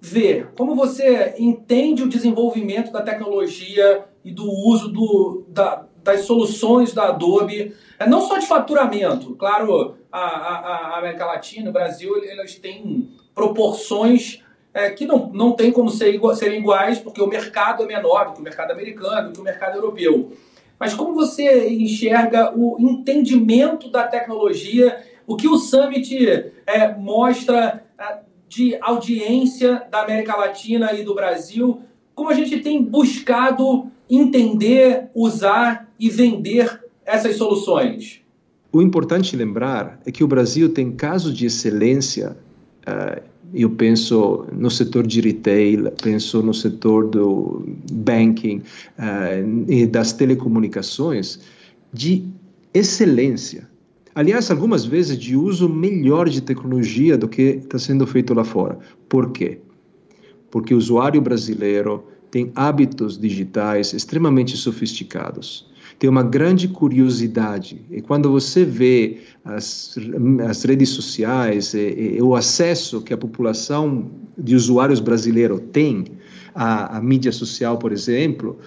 vê, 0.00 0.46
como 0.56 0.76
você 0.76 1.34
entende 1.36 2.04
o 2.04 2.08
desenvolvimento 2.08 2.92
da 2.92 3.02
tecnologia 3.02 4.04
e 4.24 4.30
do 4.30 4.48
uso 4.48 4.92
do, 4.92 5.44
da, 5.48 5.86
das 6.04 6.20
soluções 6.20 6.94
da 6.94 7.08
Adobe, 7.08 7.74
é, 7.98 8.08
não 8.08 8.20
só 8.20 8.38
de 8.38 8.46
faturamento, 8.46 9.34
claro, 9.34 9.96
a, 10.12 10.20
a, 10.20 10.94
a 10.94 10.98
América 10.98 11.26
Latina, 11.26 11.70
o 11.70 11.72
Brasil, 11.72 12.14
elas 12.24 12.54
têm 12.54 13.18
proporções 13.38 14.42
é, 14.74 14.90
que 14.90 15.06
não, 15.06 15.30
não 15.32 15.52
tem 15.52 15.70
como 15.70 15.88
ser 15.90 16.20
serem 16.34 16.58
iguais, 16.58 16.98
porque 16.98 17.22
o 17.22 17.26
mercado 17.28 17.84
é 17.84 17.86
menor 17.86 18.26
do 18.26 18.32
que 18.34 18.40
o 18.40 18.42
mercado 18.42 18.72
americano, 18.72 19.28
do 19.28 19.34
que 19.34 19.40
o 19.40 19.44
mercado 19.44 19.76
europeu. 19.76 20.32
Mas 20.78 20.92
como 20.92 21.14
você 21.14 21.68
enxerga 21.68 22.52
o 22.54 22.76
entendimento 22.78 23.90
da 23.90 24.08
tecnologia, 24.08 24.98
o 25.24 25.36
que 25.36 25.46
o 25.46 25.56
Summit 25.56 26.52
é, 26.66 26.94
mostra 26.96 27.84
é, 27.98 28.18
de 28.48 28.76
audiência 28.80 29.84
da 29.88 30.02
América 30.02 30.36
Latina 30.36 30.92
e 30.92 31.04
do 31.04 31.14
Brasil, 31.14 31.80
como 32.14 32.30
a 32.30 32.34
gente 32.34 32.58
tem 32.58 32.82
buscado 32.82 33.86
entender, 34.10 35.10
usar 35.14 35.88
e 35.98 36.10
vender 36.10 36.80
essas 37.06 37.36
soluções? 37.36 38.20
O 38.72 38.82
importante 38.82 39.36
lembrar 39.36 40.00
é 40.04 40.10
que 40.10 40.24
o 40.24 40.28
Brasil 40.28 40.72
tem 40.72 40.90
casos 40.90 41.32
de 41.32 41.46
excelência 41.46 42.36
eu 43.54 43.70
penso 43.70 44.46
no 44.52 44.70
setor 44.70 45.06
de 45.06 45.20
retail, 45.20 45.90
penso 46.02 46.42
no 46.42 46.52
setor 46.52 47.08
do 47.08 47.64
banking 47.92 48.58
uh, 48.98 49.70
e 49.70 49.86
das 49.86 50.12
telecomunicações 50.12 51.40
de 51.92 52.24
excelência. 52.74 53.68
Aliás, 54.14 54.50
algumas 54.50 54.84
vezes 54.84 55.16
de 55.16 55.36
uso 55.36 55.68
melhor 55.68 56.28
de 56.28 56.42
tecnologia 56.42 57.16
do 57.16 57.28
que 57.28 57.60
está 57.62 57.78
sendo 57.78 58.06
feito 58.06 58.34
lá 58.34 58.44
fora. 58.44 58.78
Por 59.08 59.30
quê? 59.32 59.60
Porque 60.50 60.74
o 60.74 60.78
usuário 60.78 61.20
brasileiro 61.20 62.04
tem 62.30 62.52
hábitos 62.54 63.18
digitais 63.18 63.94
extremamente 63.94 64.56
sofisticados 64.56 65.68
tem 65.98 66.08
uma 66.08 66.22
grande 66.22 66.68
curiosidade. 66.68 67.84
E 67.90 68.00
quando 68.00 68.30
você 68.30 68.64
vê 68.64 69.18
as, 69.44 69.96
as 70.48 70.62
redes 70.62 70.90
sociais 70.90 71.74
e, 71.74 72.16
e, 72.16 72.22
o 72.22 72.36
acesso 72.36 73.02
que 73.02 73.12
a 73.12 73.16
população 73.16 74.08
de 74.36 74.54
usuários 74.54 75.00
brasileiro 75.00 75.58
tem 75.58 76.04
à, 76.54 76.96
à 76.96 77.02
mídia 77.02 77.32
social, 77.32 77.78
por 77.78 77.90
exemplo, 77.90 78.58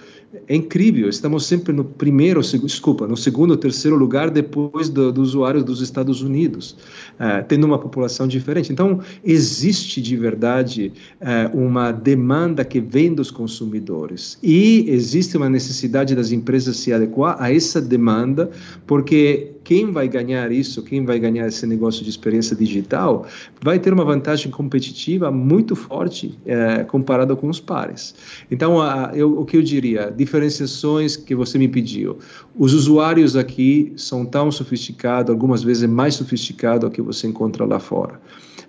é 0.48 0.56
incrível. 0.56 1.08
Estamos 1.08 1.46
sempre 1.46 1.72
no 1.72 1.84
primeiro, 1.84 2.40
desculpa, 2.40 3.06
no 3.06 3.16
segundo, 3.16 3.56
terceiro 3.56 3.96
lugar 3.96 4.30
depois 4.30 4.88
do, 4.88 5.12
dos 5.12 5.30
usuários 5.30 5.64
dos 5.64 5.80
Estados 5.80 6.22
Unidos, 6.22 6.76
uh, 7.14 7.44
tendo 7.46 7.64
uma 7.64 7.78
população 7.78 8.26
diferente. 8.26 8.72
Então, 8.72 9.00
existe 9.24 10.00
de 10.00 10.16
verdade 10.16 10.92
uh, 11.20 11.56
uma 11.56 11.92
demanda 11.92 12.64
que 12.64 12.80
vem 12.80 13.14
dos 13.14 13.30
consumidores 13.30 14.38
e 14.42 14.86
existe 14.88 15.36
uma 15.36 15.48
necessidade 15.48 16.14
das 16.14 16.32
empresas 16.32 16.76
se 16.76 16.92
adequar 16.92 17.36
a 17.38 17.52
essa 17.52 17.80
demanda, 17.80 18.50
porque 18.86 19.52
quem 19.64 19.90
vai 19.92 20.08
ganhar 20.08 20.50
isso, 20.50 20.82
quem 20.82 21.04
vai 21.04 21.18
ganhar 21.18 21.46
esse 21.46 21.66
negócio 21.66 22.02
de 22.02 22.10
experiência 22.10 22.56
digital, 22.56 23.26
vai 23.62 23.78
ter 23.78 23.92
uma 23.92 24.04
vantagem 24.04 24.50
competitiva 24.50 25.30
muito 25.30 25.76
forte 25.76 26.36
é, 26.44 26.84
comparado 26.84 27.36
com 27.36 27.48
os 27.48 27.60
pares. 27.60 28.14
Então, 28.50 28.78
eu, 29.14 29.38
o 29.38 29.44
que 29.44 29.56
eu 29.56 29.62
diria, 29.62 30.10
diferenciações 30.24 31.16
que 31.16 31.34
você 31.34 31.58
me 31.58 31.68
pediu. 31.68 32.18
Os 32.56 32.72
usuários 32.72 33.36
aqui 33.36 33.92
são 33.96 34.24
tão 34.24 34.50
sofisticados, 34.50 35.30
algumas 35.30 35.62
vezes 35.62 35.88
mais 35.88 36.14
sofisticados 36.14 36.88
do 36.88 36.90
que 36.90 37.02
você 37.02 37.26
encontra 37.26 37.64
lá 37.64 37.80
fora. 37.80 38.20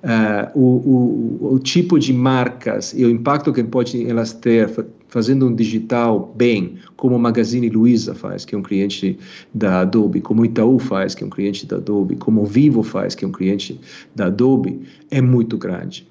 Uh, 0.04 0.60
o, 0.60 1.46
o, 1.46 1.54
o, 1.54 1.60
tipo 1.60 1.98
de 1.98 2.12
marcas 2.12 2.94
e 2.94 3.06
o 3.06 3.10
impacto 3.10 3.54
que 3.54 3.64
pode 3.64 4.06
elas 4.06 4.34
ter 4.34 4.70
fazendo 5.08 5.48
um 5.48 5.56
digital 5.56 6.34
bem, 6.36 6.76
como 6.98 7.16
o 7.16 7.20
Magazine 7.20 7.70
Luiza 7.70 8.14
faz, 8.14 8.44
que 8.44 8.54
é 8.54 8.58
um 8.58 8.62
cliente 8.62 9.18
da 9.54 9.82
Adobe, 9.82 10.20
como 10.20 10.42
o 10.42 10.46
Itaú 10.46 10.78
faz, 10.78 11.16
que 11.16 11.24
é 11.24 11.28
um 11.28 11.30
cliente 11.30 11.66
da 11.66 11.78
Adobe, 11.78 12.18
como 12.18 12.42
o 12.42 12.46
Vivo 12.46 12.84
faz, 12.84 13.16
que 13.16 13.24
é 13.24 13.28
um 13.28 13.32
cliente 13.32 13.80
da 14.14 14.26
Adobe, 14.26 14.82
é 15.10 15.22
muito 15.22 15.58
grande. 15.58 16.06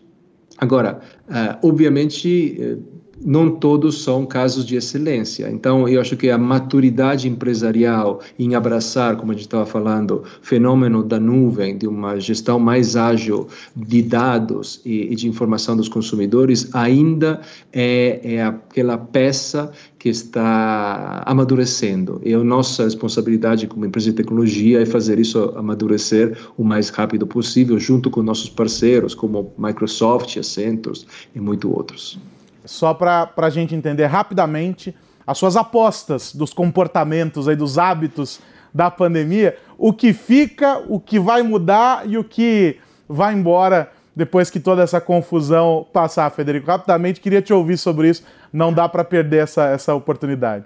Agora, 0.57 1.01
uh, 1.29 1.67
obviamente, 1.67 2.57
uh, 2.61 3.02
não 3.25 3.51
todos 3.51 4.03
são 4.03 4.27
casos 4.27 4.65
de 4.65 4.77
excelência. 4.77 5.51
Então, 5.51 5.89
eu 5.89 6.01
acho 6.01 6.17
que 6.17 6.31
a 6.31 6.39
maturidade 6.39 7.29
empresarial 7.29 8.21
em 8.39 8.55
abraçar, 8.55 9.17
como 9.17 9.33
a 9.33 9.35
gente 9.35 9.45
estava 9.45 9.67
falando, 9.67 10.23
fenômeno 10.43 11.03
da 11.03 11.19
nuvem, 11.19 11.77
de 11.77 11.87
uma 11.87 12.19
gestão 12.19 12.59
mais 12.59 12.97
ágil 12.97 13.49
de 13.75 14.03
dados 14.03 14.81
e, 14.85 15.13
e 15.13 15.15
de 15.15 15.29
informação 15.29 15.77
dos 15.77 15.89
consumidores, 15.89 16.75
ainda 16.75 17.41
é, 17.73 18.21
é 18.23 18.43
aquela 18.43 18.99
peça 18.99 19.71
que 19.99 20.09
está 20.09 21.23
amadurecendo. 21.25 22.21
E 22.25 22.35
a 22.35 22.43
nossa 22.43 22.85
responsabilidade 22.85 23.67
como 23.69 23.87
empresa 23.87 24.11
de 24.11 24.17
tecnologia 24.17 24.83
é 24.83 24.87
fazer 24.87 25.21
isso 25.21 25.53
amadurecer 25.57 26.37
o 26.59 26.65
mais 26.65 26.89
rápido 26.89 27.27
possível, 27.27 27.79
junto 27.79 28.11
com 28.11 28.23
nossos 28.23 28.49
parceiros, 28.49 29.15
como 29.15 29.53
Microsoft, 29.57 30.37
Accenture 30.37 30.99
e 31.35 31.41
muitos 31.41 31.71
outros 31.71 32.19
só 32.65 32.95
para 32.95 33.31
a 33.37 33.51
gente 33.51 33.75
entender 33.75 34.07
rapidamente 34.07 34.95
as 35.27 35.39
suas 35.39 35.57
apostas 35.57 36.35
dos 36.35 36.53
comportamentos 36.53 37.49
aí, 37.49 37.57
dos 37.57 37.79
hábitos 37.79 38.41
da 38.75 38.91
pandemia, 38.91 39.57
o 39.77 39.93
que 39.93 40.13
fica, 40.13 40.83
o 40.89 40.99
que 40.99 41.19
vai 41.19 41.43
mudar 41.43 42.09
e 42.09 42.17
o 42.17 42.25
que 42.25 42.79
vai 43.09 43.35
embora 43.35 43.91
depois 44.15 44.51
que 44.51 44.61
toda 44.61 44.83
essa 44.83 45.01
confusão 45.01 45.87
passar, 45.93 46.31
Federico. 46.31 46.67
Rapidamente, 46.67 47.21
queria 47.21 47.41
te 47.41 47.53
ouvir 47.53 47.79
sobre 47.79 48.09
isso, 48.11 48.25
não 48.53 48.73
dá 48.73 48.89
para 48.89 49.05
perder 49.05 49.43
essa, 49.43 49.67
essa 49.69 49.95
oportunidade. 49.95 50.65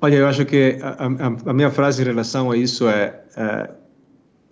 Olha, 0.00 0.14
eu 0.16 0.26
acho 0.26 0.44
que 0.44 0.78
a, 0.82 1.04
a, 1.04 1.50
a 1.50 1.52
minha 1.52 1.70
frase 1.70 2.02
em 2.02 2.04
relação 2.04 2.50
a 2.50 2.56
isso 2.56 2.88
é, 2.88 3.20
é 3.36 3.70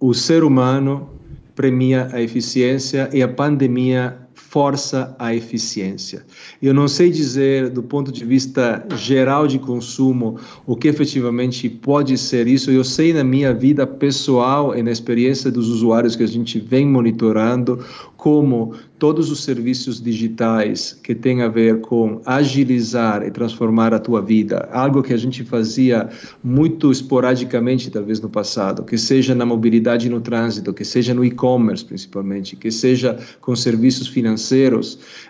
o 0.00 0.12
ser 0.12 0.42
humano 0.44 1.10
premia 1.54 2.08
a 2.12 2.20
eficiência 2.20 3.08
e 3.12 3.22
a 3.22 3.28
pandemia 3.28 4.18
força 4.34 5.14
a 5.18 5.34
eficiência. 5.34 6.24
Eu 6.60 6.74
não 6.74 6.88
sei 6.88 7.10
dizer, 7.10 7.70
do 7.70 7.82
ponto 7.82 8.12
de 8.12 8.24
vista 8.24 8.84
geral 8.96 9.46
de 9.46 9.58
consumo, 9.58 10.38
o 10.66 10.76
que 10.76 10.88
efetivamente 10.88 11.68
pode 11.68 12.18
ser 12.18 12.46
isso. 12.46 12.70
Eu 12.70 12.84
sei 12.84 13.12
na 13.12 13.24
minha 13.24 13.54
vida 13.54 13.86
pessoal 13.86 14.76
e 14.76 14.82
na 14.82 14.90
experiência 14.90 15.50
dos 15.50 15.68
usuários 15.68 16.16
que 16.16 16.22
a 16.22 16.28
gente 16.28 16.58
vem 16.58 16.86
monitorando, 16.86 17.84
como 18.16 18.74
todos 18.98 19.30
os 19.30 19.44
serviços 19.44 20.00
digitais 20.00 20.98
que 21.02 21.14
têm 21.14 21.42
a 21.42 21.48
ver 21.48 21.82
com 21.82 22.22
agilizar 22.24 23.22
e 23.22 23.30
transformar 23.30 23.92
a 23.92 23.98
tua 23.98 24.22
vida, 24.22 24.66
algo 24.72 25.02
que 25.02 25.12
a 25.12 25.16
gente 25.18 25.44
fazia 25.44 26.08
muito 26.42 26.90
esporadicamente, 26.90 27.90
talvez 27.90 28.18
no 28.20 28.30
passado, 28.30 28.82
que 28.82 28.96
seja 28.96 29.34
na 29.34 29.44
mobilidade 29.44 30.08
no 30.08 30.22
trânsito, 30.22 30.72
que 30.72 30.86
seja 30.86 31.12
no 31.12 31.22
e-commerce 31.22 31.84
principalmente, 31.84 32.56
que 32.56 32.70
seja 32.70 33.18
com 33.42 33.54
serviços 33.54 34.08
financeiros, 34.08 34.23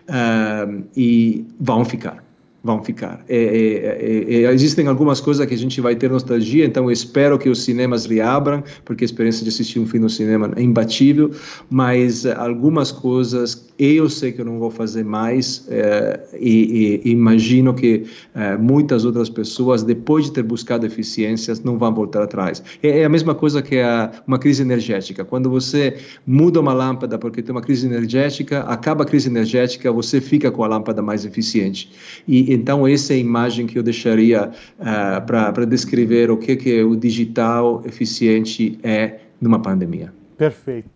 uh, 0.09 0.85
e 0.97 1.47
vão 1.59 1.85
ficar 1.85 2.25
vão 2.65 2.83
ficar. 2.83 3.23
É, 3.29 3.37
é, 3.37 4.45
é, 4.45 4.53
existem 4.53 4.89
algumas 4.89 5.21
coisas 5.21 5.47
que 5.47 5.53
a 5.53 5.59
gente 5.59 5.81
vai 5.83 5.95
ter 5.95 6.11
nostalgia, 6.11 6.65
então 6.65 6.91
espero 6.91 7.39
que 7.39 7.51
os 7.51 7.63
cinemas 7.63 8.07
reabram, 8.07 8.65
porque 8.87 9.05
a 9.05 9.07
experiência 9.07 9.45
de 9.45 9.51
assistir 9.51 9.79
um 9.79 9.87
filme 9.87 10.05
no 10.05 10.11
cinema 10.11 10.51
é 10.57 10.63
imbatível, 10.63 11.31
mas 11.69 12.25
algumas 12.25 12.91
coisas 12.91 13.75
eu 13.79 14.09
sei 14.09 14.31
que 14.31 14.41
eu 14.41 14.45
não 14.45 14.59
vou 14.59 14.71
fazer 14.71 15.05
mais 15.05 15.67
é, 15.69 16.21
e, 16.39 17.01
e, 17.05 17.11
imagino 17.11 17.75
que 17.75 18.05
é, 18.35 18.57
muitas 18.57 19.05
outras 19.05 19.29
pessoas, 19.29 19.83
depois 19.83 20.27
de 20.27 20.33
ter 20.33 20.45
buscado 20.45 20.87
eficiências, 20.87 21.61
não 21.61 21.77
vão 21.77 21.93
voltar 21.93 22.23
atrás. 22.23 22.63
É, 22.83 23.01
é 23.01 23.05
a 23.05 23.09
mesma 23.09 23.35
coisa 23.35 23.61
que 23.61 23.81
a, 23.81 24.13
uma 24.27 24.39
crise 24.39 24.63
energética. 24.63 25.25
Quando 25.25 25.51
você 25.51 25.97
muda 26.25 26.61
uma 26.61 26.73
lâmpada 26.73 27.19
porque 27.19 27.43
tem 27.43 27.53
uma 27.53 27.61
crise 27.61 27.87
energética, 27.87 28.61
acaba 28.61 29.03
a 29.03 29.07
crise 29.07 29.29
energética, 29.29 29.91
você 29.91 30.21
fica 30.21 30.53
com 30.53 30.63
a 30.63 30.69
lâmpada 30.69 31.03
mais 31.03 31.25
eficiente. 31.25 31.91
E 32.29 32.54
então 32.55 32.87
essa 32.87 33.13
é 33.13 33.17
a 33.17 33.19
imagem 33.19 33.67
que 33.67 33.79
eu 33.79 33.83
deixaria 33.83 34.51
uh, 34.79 35.27
para 35.27 35.65
descrever 35.67 36.31
o 36.31 36.37
que, 36.37 36.57
que 36.57 36.83
o 36.83 36.97
digital 36.97 37.83
eficiente 37.85 38.79
é 38.83 39.19
numa 39.41 39.61
pandemia. 39.61 40.13
Perfeito. 40.37 40.89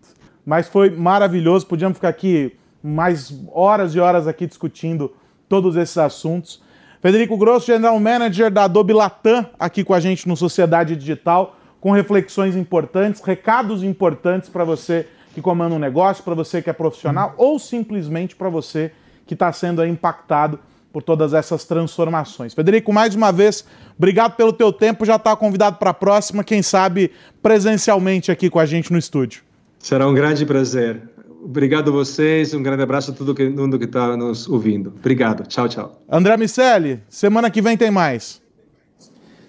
Mas 0.45 0.69
foi 0.69 0.91
maravilhoso, 0.91 1.67
podíamos 1.67 1.99
ficar 1.99 2.09
aqui 2.09 2.53
mais 2.83 3.35
horas 3.53 3.95
e 3.95 4.01
horas 4.01 4.27
aqui 4.27 4.47
discutindo 4.47 5.13
todos 5.49 5.77
esses 5.77 5.99
assuntos. 5.99 6.63
Federico 7.01 7.37
Grosso, 7.37 7.67
General 7.67 7.99
Manager 8.01 8.51
da 8.51 8.65
Adobe 8.65 8.93
Latam, 8.93 9.47
aqui 9.59 9.85
com 9.85 9.95
a 9.95 10.01
gente 10.01 10.27
no 10.27 10.37
Sociedade 10.37 10.97
Digital, 10.97 11.57
com 11.81 11.93
reflexões 11.93 12.57
importantes, 12.57 13.21
recados 13.21 13.83
importantes 13.83 14.49
para 14.49 14.65
você 14.65 15.07
que 15.35 15.41
comanda 15.41 15.75
um 15.75 15.79
negócio, 15.79 16.25
para 16.25 16.35
você 16.35 16.61
que 16.61 16.71
é 16.71 16.73
profissional 16.73 17.35
ou 17.37 17.59
simplesmente 17.59 18.35
para 18.35 18.49
você 18.49 18.91
que 19.27 19.35
está 19.35 19.53
sendo 19.53 19.85
impactado 19.85 20.59
por 20.93 21.03
todas 21.03 21.35
essas 21.35 21.65
transformações. 21.65 22.55
Federico, 22.55 22.93
mais 22.93 23.15
uma 23.15 23.31
vez, 23.31 23.65
obrigado 23.97 24.37
pelo 24.37 24.53
teu 24.53 24.73
tempo, 24.73 25.05
já 25.05 25.17
está 25.17 25.35
convidado 25.37 25.77
para 25.77 25.91
a 25.91 25.95
próxima, 25.95 26.43
quem 26.43 26.63
sabe 26.63 27.11
presencialmente 27.43 28.31
aqui 28.31 28.49
com 28.49 28.59
a 28.59 28.67
gente 28.67 28.93
no 28.93 28.99
estúdio. 28.99 29.43
Será 29.79 30.09
um 30.09 30.15
grande 30.15 30.45
prazer. 30.45 31.03
Obrigado 31.43 31.91
a 31.91 31.93
vocês, 31.93 32.53
um 32.53 32.63
grande 32.63 32.83
abraço 32.83 33.13
a 33.13 33.15
todo 33.15 33.35
mundo 33.51 33.79
que 33.79 33.85
está 33.85 34.17
nos 34.17 34.49
ouvindo. 34.49 34.93
Obrigado, 34.99 35.47
tchau, 35.47 35.69
tchau. 35.69 36.03
André 36.11 36.37
Miceli, 36.37 37.01
semana 37.09 37.49
que 37.49 37.63
vem 37.63 37.77
tem 37.77 37.91
mais. 37.91 38.43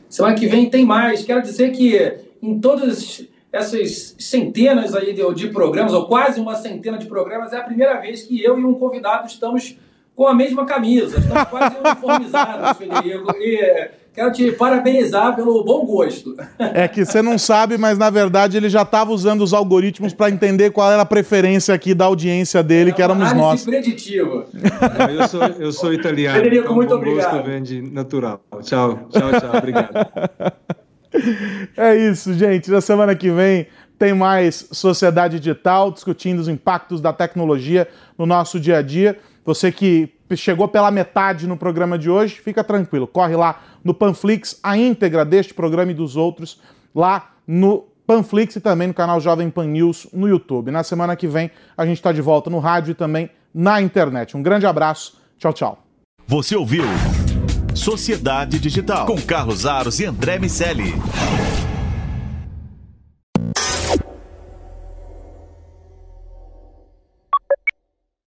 Semana 0.08 0.36
que 0.36 0.48
vem 0.48 0.70
tem 0.70 0.86
mais. 0.86 1.24
Quero 1.24 1.42
dizer 1.42 1.72
que 1.72 2.18
em 2.42 2.60
todas 2.60 3.24
essas 3.52 4.16
centenas 4.20 4.94
aí 4.94 5.14
de, 5.14 5.34
de 5.34 5.48
programas, 5.50 5.94
ou 5.94 6.06
quase 6.06 6.40
uma 6.40 6.56
centena 6.56 6.98
de 6.98 7.08
programas, 7.08 7.54
é 7.54 7.58
a 7.58 7.64
primeira 7.64 8.00
vez 8.00 8.24
que 8.24 8.42
eu 8.42 8.60
e 8.60 8.64
um 8.64 8.74
convidado 8.76 9.28
estamos 9.28 9.76
com 10.20 10.28
a 10.28 10.36
mesma 10.36 10.66
camisa. 10.66 11.18
Estamos 11.18 11.44
quase 11.46 11.78
uniformizados, 11.80 12.78
Federico. 12.78 13.34
E 13.38 13.90
quero 14.14 14.34
te 14.34 14.52
parabenizar 14.52 15.34
pelo 15.34 15.64
bom 15.64 15.86
gosto. 15.86 16.36
É 16.60 16.90
que 16.90 17.06
você 17.06 17.22
não 17.22 17.38
sabe, 17.38 17.78
mas 17.78 17.98
na 17.98 18.10
verdade 18.10 18.58
ele 18.58 18.68
já 18.68 18.82
estava 18.82 19.14
usando 19.14 19.42
os 19.42 19.54
algoritmos 19.54 20.14
para 20.14 20.30
entender 20.30 20.72
qual 20.72 20.92
era 20.92 21.04
a 21.04 21.06
preferência 21.06 21.74
aqui 21.74 21.94
da 21.94 22.04
audiência 22.04 22.62
dele, 22.62 22.90
é 22.90 22.94
que 22.94 23.02
éramos 23.02 23.32
nós. 23.32 23.64
preditiva. 23.64 24.46
Eu 25.18 25.28
sou, 25.30 25.44
eu 25.58 25.72
sou 25.72 25.94
italiano. 25.94 26.36
Federico, 26.36 26.64
então 26.64 26.76
muito 26.76 26.94
obrigado. 26.94 27.36
gosto 27.36 27.46
vem 27.46 27.64
de 27.64 27.82
natural. 27.82 28.42
Tchau, 28.62 29.00
tchau, 29.10 29.40
tchau. 29.40 29.58
Obrigado. 29.58 29.90
É 31.76 31.96
isso, 31.96 32.36
gente. 32.36 32.70
Na 32.70 32.82
semana 32.82 33.16
que 33.16 33.32
vem 33.32 33.66
tem 33.98 34.14
mais 34.14 34.68
Sociedade 34.72 35.40
Digital 35.40 35.92
discutindo 35.92 36.38
os 36.38 36.48
impactos 36.48 37.02
da 37.02 37.12
tecnologia 37.12 37.88
no 38.16 38.28
nosso 38.28 38.60
dia 38.60 38.78
a 38.78 38.82
dia. 38.84 39.18
Você 39.50 39.72
que 39.72 40.14
chegou 40.36 40.68
pela 40.68 40.92
metade 40.92 41.48
no 41.48 41.58
programa 41.58 41.98
de 41.98 42.08
hoje, 42.08 42.36
fica 42.36 42.64
tranquilo. 42.64 43.08
Corre 43.08 43.36
lá 43.36 43.60
no 43.84 43.96
Panflix, 43.96 44.60
a 44.62 44.78
íntegra 44.78 45.26
deste 45.26 45.56
programa 45.56 45.92
e 45.92 45.96
dos 45.96 46.16
outros, 46.16 46.62
lá 46.94 47.32
no 47.48 47.88
Panflix 48.06 48.58
e 48.58 48.62
também 48.62 48.90
no 48.90 48.94
canal 48.94 49.20
Jovem 49.20 49.50
Pan 49.50 49.66
News 49.66 50.06
no 50.14 50.30
YouTube. 50.30 50.70
Na 50.70 50.84
semana 50.84 51.16
que 51.16 51.28
vem 51.28 51.50
a 51.76 51.84
gente 51.84 51.98
está 51.98 52.12
de 52.12 52.22
volta 52.22 52.48
no 52.48 52.60
rádio 52.60 52.92
e 52.92 52.94
também 52.94 53.28
na 53.52 53.82
internet. 53.82 54.38
Um 54.38 54.44
grande 54.44 54.68
abraço. 54.68 55.20
Tchau, 55.40 55.52
tchau. 55.52 55.84
Você 56.28 56.56
ouviu 56.56 56.84
Sociedade 57.74 58.60
Digital 58.60 59.08
com 59.08 59.20
Carlos 59.20 59.66
Aros 59.66 60.00
e 60.00 60.06
André 60.06 60.38
Miscelli. 60.38 60.94